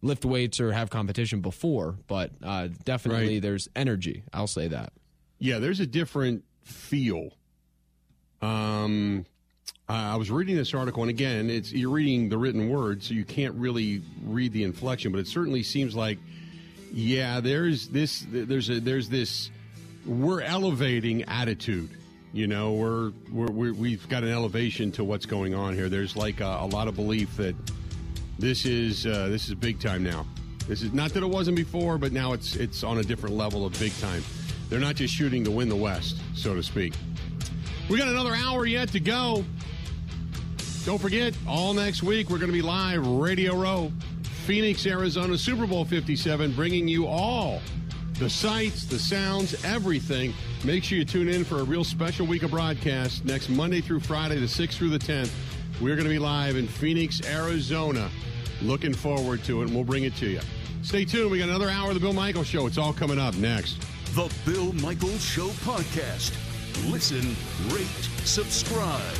[0.00, 3.42] lift weights or have competition before, but uh, definitely Right.
[3.42, 4.22] there's energy.
[4.32, 4.92] I'll say that.
[5.40, 7.30] Yeah, there's a different feel.
[8.40, 9.24] Um,
[9.88, 13.24] I was reading this article, and again, it's you're reading the written word, so you
[13.24, 16.18] can't really read the inflection, but it certainly seems like,
[16.92, 19.50] yeah, there's this, there's a, there's this,
[20.08, 21.90] we're elevating attitude.
[22.32, 25.88] You know, we're, we're, we're we've got an elevation to what's going on here.
[25.88, 27.54] There's like a, a lot of belief that
[28.38, 30.26] this is uh, this is big time now.
[30.66, 33.64] This is not that it wasn't before, but now it's it's on a different level
[33.64, 34.22] of big time.
[34.68, 36.94] They're not just shooting to win the West, so to speak.
[37.88, 39.44] We got another hour yet to go.
[40.84, 43.92] Don't forget, all next week we're going to be live Radio Row,
[44.46, 47.60] Phoenix, Arizona, Super Bowl 57, bringing you all
[48.18, 50.34] the sights, the sounds, everything.
[50.64, 54.00] Make sure you tune in for a real special week of broadcast next Monday through
[54.00, 55.30] Friday, the 6th through the 10th.
[55.80, 58.10] We're going to be live in Phoenix, Arizona.
[58.60, 60.40] Looking forward to it, and we'll bring it to you.
[60.82, 61.30] Stay tuned.
[61.30, 62.66] We got another hour of the Bill Michael Show.
[62.66, 63.80] It's all coming up next.
[64.14, 66.34] The Bill Michael Show podcast.
[66.90, 67.36] Listen,
[67.72, 67.86] rate,
[68.24, 69.14] subscribe.